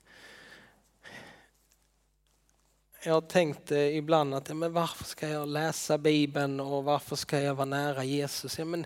jag 3.08 3.28
tänkte 3.28 3.76
ibland 3.76 4.34
att 4.34 4.56
men 4.56 4.74
varför 4.74 5.04
ska 5.04 5.30
jag 5.30 5.48
läsa 5.48 5.98
Bibeln 5.98 6.60
och 6.60 6.84
varför 6.84 7.16
ska 7.16 7.40
jag 7.40 7.56
vara 7.56 7.66
nära 7.66 8.04
Jesus? 8.04 8.60
Ja, 8.60 8.66
men 8.66 8.86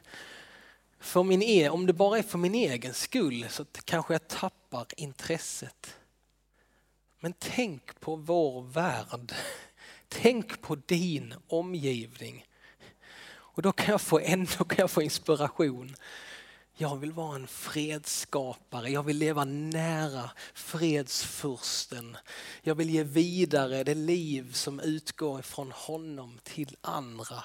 för 1.00 1.24
min 1.24 1.42
e 1.42 1.70
om 1.70 1.86
det 1.86 1.94
bara 1.94 2.18
är 2.18 2.24
för 2.24 2.38
min 2.38 2.56
egen 2.56 2.94
skull 2.94 3.46
så 3.50 3.66
kanske 3.86 4.14
jag 4.14 4.28
tappar 4.28 4.86
intresset. 4.98 5.98
Men 7.20 7.34
tänk 7.40 8.00
på 8.00 8.16
vår 8.16 8.62
värld. 8.62 9.34
Tänk 10.08 10.62
på 10.62 10.76
din 10.76 11.34
omgivning. 11.48 12.46
Och 13.32 13.62
då 13.62 13.72
kan 13.72 13.92
jag 13.92 14.02
få, 14.02 14.20
ändå 14.20 14.64
kan 14.64 14.78
jag 14.78 14.92
få 14.92 15.02
inspiration 15.02 15.96
jag 16.82 16.98
vill 16.98 17.12
vara 17.12 17.36
en 17.36 17.48
fredsskapare, 17.48 18.90
jag 18.90 19.04
vill 19.04 19.18
leva 19.18 19.46
nära 19.46 20.32
fredsfursten. 20.54 22.18
Jag 22.62 22.76
vill 22.76 22.90
ge 22.90 23.04
vidare 23.04 23.84
det 23.84 23.96
liv 23.96 24.54
som 24.54 24.80
utgår 24.80 25.40
ifrån 25.40 25.72
honom 25.72 26.40
till 26.44 26.76
andra. 26.82 27.44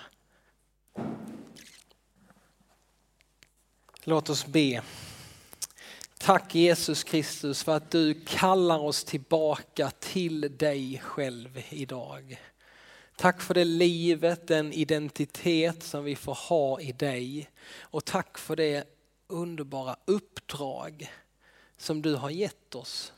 Låt 4.05 4.31
oss 4.31 4.47
be. 4.47 4.83
Tack 6.19 6.55
Jesus 6.55 7.05
Kristus 7.05 7.63
för 7.63 7.77
att 7.77 7.91
du 7.91 8.25
kallar 8.27 8.79
oss 8.79 9.05
tillbaka 9.05 9.91
till 9.91 10.57
dig 10.57 11.01
själv 11.05 11.63
idag. 11.69 12.41
Tack 13.17 13.43
för 13.43 13.55
det 13.55 13.65
livet, 13.65 14.49
den 14.49 14.73
identitet 14.73 15.83
som 15.83 16.05
vi 16.05 16.17
får 16.17 16.35
ha 16.35 16.81
i 16.81 16.93
dig. 16.93 17.51
Och 17.81 18.05
tack 18.05 18.39
för 18.39 18.57
det 18.57 18.96
underbara 19.27 19.97
uppdrag 20.05 21.13
som 21.77 22.03
du 22.03 22.15
har 22.15 22.31
gett 22.31 22.75
oss. 22.75 23.13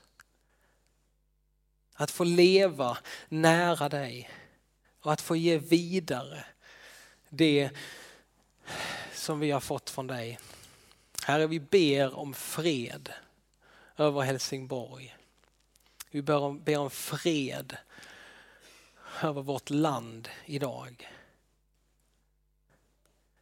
Att 1.95 2.11
få 2.11 2.25
leva 2.25 2.99
nära 3.29 3.89
dig 3.89 4.31
och 5.01 5.13
att 5.13 5.21
få 5.21 5.37
ge 5.37 5.59
vidare 5.59 6.45
det 7.29 7.71
som 9.13 9.41
vi 9.41 9.51
har 9.51 9.61
fått 9.61 9.91
från 9.91 10.07
dig. 10.07 10.39
Herre, 11.25 11.47
vi 11.47 11.61
ber 11.61 12.15
om 12.15 12.35
fred 12.35 13.13
över 13.97 14.21
Helsingborg. 14.21 15.17
Vi 16.11 16.23
ber 16.23 16.37
om, 16.37 16.63
ber 16.63 16.79
om 16.79 16.91
fred 16.91 17.77
över 19.23 19.43
vårt 19.43 19.71
land 19.71 20.29
idag. 20.45 21.09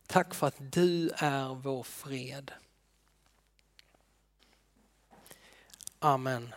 Tack 0.06 0.34
för 0.34 0.46
att 0.46 0.72
du 0.72 1.10
är 1.16 1.54
vår 1.54 1.82
fred. 1.82 2.52
Amen. 5.98 6.54